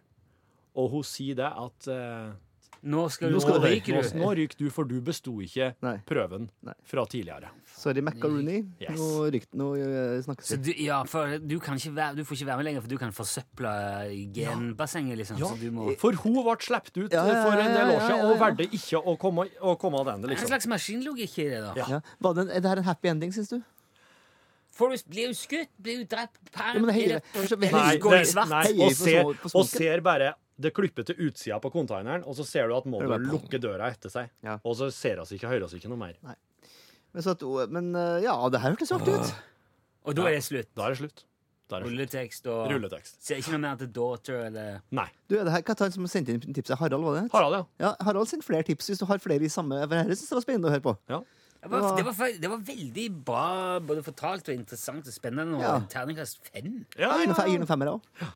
[0.75, 2.31] og hun sier det at eh,
[2.83, 4.17] Nå skal du Nå skal nå ryker du.
[4.17, 5.97] nå ryker du, for du besto ikke Nei.
[6.09, 6.73] prøven Nei.
[6.83, 7.51] fra tidligere.
[7.77, 8.55] Sorry, Macaroni.
[8.81, 8.97] Yes.
[8.97, 10.73] Nå rykt, nå eh, snakkes Så vi.
[10.73, 12.97] du, ja, for du, kan ikke være, du får ikke være med lenger, for du
[12.97, 13.73] kan forsøple
[14.33, 15.37] genbassenget, liksom.
[15.37, 18.25] Ja, Så du må For hun ble sluppet ut Ja, for en del år siden
[18.31, 20.21] og valgte ikke å komme, å komme av den.
[20.21, 20.51] Det er en Liksom.
[20.55, 21.73] slags maskinlogikk i det, da.
[21.77, 21.85] Ja.
[21.97, 22.01] Ja.
[22.33, 23.61] Det er det her en happy ending, syns du?
[24.71, 25.69] For du, blir jo skutt?
[25.83, 26.39] Blir jo drept?
[26.55, 26.87] Perm?
[26.89, 27.19] Ja,
[27.59, 28.49] Nei, går det, i svart?
[28.49, 32.69] nei og, ser, og ser bare Det klipper til utsida på containeren, og så ser
[32.69, 34.29] du at Mulder lukker døra etter seg.
[34.45, 34.59] Ja.
[34.63, 36.15] Og så ser vi ikke, hører vi ikke noe mer.
[36.21, 37.43] Men, så at,
[37.73, 39.33] men eh, ja, det her hørtes artig ut.
[40.07, 40.71] Og da er det slutt.
[40.77, 41.25] Da er det slutt.
[41.79, 43.19] Rulletekst og Rulletekst.
[43.23, 45.05] Ser ikke noe mer til daughter eller Nei.
[45.29, 46.75] Du, er det her, Hva er som sendte inn tipset?
[46.79, 47.27] Harald, var det?
[47.31, 47.61] Harald, ja.
[47.85, 50.39] Ja, Harald sendte flere tips hvis du har flere i samme For synes jeg det
[50.41, 50.95] var spennende å høre på.
[51.11, 51.21] ja.
[51.61, 53.45] det var, det, var, det var veldig bra
[53.87, 55.59] både fortalt og interessant og spennende.
[55.59, 55.75] Og Ja.
[55.95, 56.81] terningkast fem.
[56.97, 58.27] Ja, Jeg gir ja, jeg gir noen femmere òg.